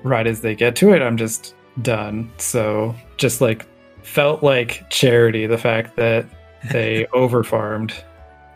[0.03, 2.29] right as they get to it, I'm just done.
[2.37, 3.65] So just like
[4.03, 6.25] felt like charity the fact that
[6.71, 7.93] they overfarmed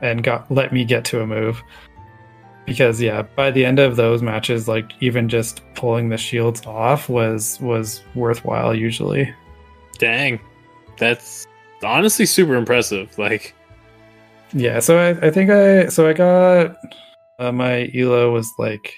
[0.01, 1.61] and got let me get to a move
[2.69, 7.09] because yeah by the end of those matches like even just pulling the shields off
[7.09, 9.33] was was worthwhile usually
[9.97, 10.39] dang
[10.97, 11.45] that's
[11.83, 13.53] honestly super impressive like
[14.53, 16.77] yeah so i, I think i so i got
[17.39, 18.93] uh, my elo was like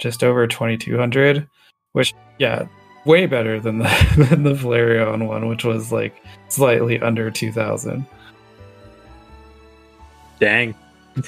[0.00, 1.48] just over 2200
[1.92, 2.66] which yeah
[3.06, 8.04] way better than the than the Flareon one, which was like slightly under two thousand.
[10.38, 10.74] Dang.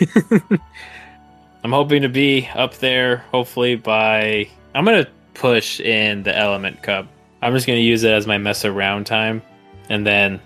[1.64, 7.06] I'm hoping to be up there hopefully by I'm gonna push in the Element Cup.
[7.42, 9.42] I'm just gonna use it as my mess around time
[9.88, 10.40] and then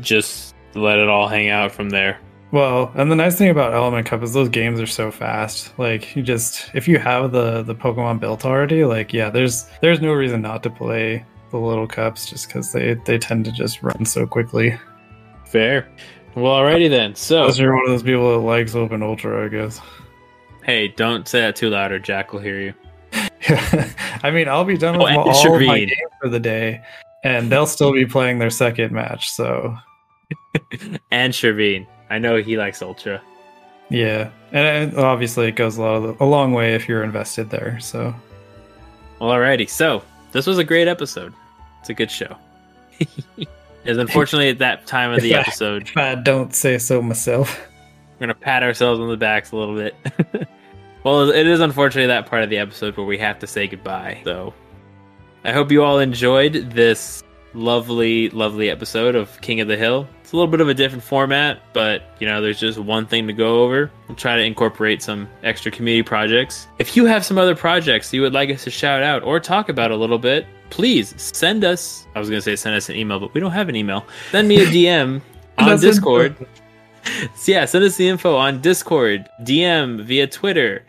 [0.00, 2.18] just let it all hang out from there.
[2.50, 5.78] Well, and the nice thing about Element Cup is those games are so fast.
[5.78, 10.00] Like you just if you have the the Pokemon built already, like yeah, there's there's
[10.00, 13.82] no reason not to play the little cups just because they they tend to just
[13.82, 14.78] run so quickly.
[15.44, 15.88] Fair.
[16.34, 17.14] Well, alrighty then.
[17.14, 19.80] So, Unless you're one of those people that likes Open Ultra, I guess.
[20.68, 22.74] Hey, don't say that too loud, or Jack will hear you.
[24.22, 26.82] I mean, I'll be done Oh, with and all of my games for the day,
[27.24, 29.30] and they'll still be playing their second match.
[29.30, 29.74] So
[31.10, 33.22] And Sherveen, I know he likes Ultra.
[33.88, 37.80] yeah, and obviously it goes a, lot of, a long way if you're invested there.
[37.80, 38.14] So
[39.20, 39.68] Well, alrighty.
[39.68, 41.32] So this was a great episode.
[41.80, 42.36] It's a good show.
[43.84, 45.38] Is unfortunately at that time of the Yeah.
[45.40, 47.58] episode, if I don't say so myself.
[48.18, 49.94] we're gonna pat ourselves on the backs a little bit.
[51.08, 54.20] Well, it is unfortunately that part of the episode where we have to say goodbye.
[54.24, 54.52] So
[55.42, 57.22] I hope you all enjoyed this
[57.54, 60.06] lovely, lovely episode of King of the Hill.
[60.20, 63.26] It's a little bit of a different format, but you know, there's just one thing
[63.26, 63.90] to go over.
[64.06, 66.68] We'll try to incorporate some extra community projects.
[66.78, 69.70] If you have some other projects you would like us to shout out or talk
[69.70, 72.06] about a little bit, please send us.
[72.14, 74.04] I was gonna say send us an email, but we don't have an email.
[74.30, 75.22] Send me a DM
[75.56, 76.36] on Discord.
[77.34, 80.84] So yeah, send us the info on Discord, DM via Twitter,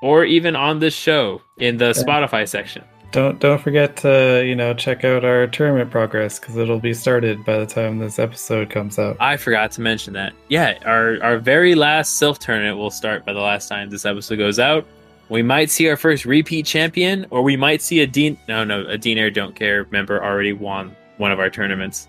[0.00, 2.84] or even on this show in the Spotify section.
[3.12, 7.44] Don't don't forget to you know check out our tournament progress because it'll be started
[7.44, 9.16] by the time this episode comes out.
[9.18, 10.32] I forgot to mention that.
[10.48, 14.36] Yeah, our our very last Silph tournament will start by the last time this episode
[14.36, 14.86] goes out.
[15.28, 18.38] We might see our first repeat champion, or we might see a Dean.
[18.48, 22.06] No, no, a Dean Air Don't Care member already won one of our tournaments.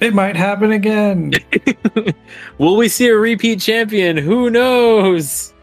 [0.00, 1.32] It might happen again.
[2.58, 4.16] Will we see a repeat champion?
[4.16, 5.53] Who knows?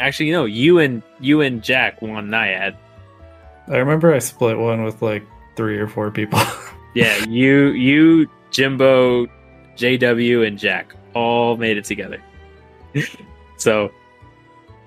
[0.00, 0.44] Actually, no.
[0.46, 2.76] You and you and Jack won Naiad.
[3.68, 5.24] I remember I split one with like
[5.56, 6.40] three or four people.
[6.92, 9.26] Yeah, you, you, Jimbo,
[9.76, 12.20] JW, and Jack all made it together.
[13.58, 13.92] so,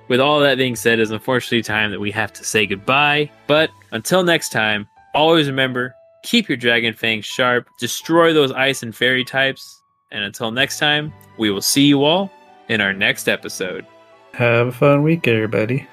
[0.10, 3.31] with all that being said, it's unfortunately time that we have to say goodbye.
[3.48, 8.95] But until next time, always remember keep your dragon fangs sharp, destroy those ice and
[8.95, 9.81] fairy types,
[10.11, 12.31] and until next time, we will see you all
[12.69, 13.85] in our next episode.
[14.34, 15.88] Have a fun week, everybody.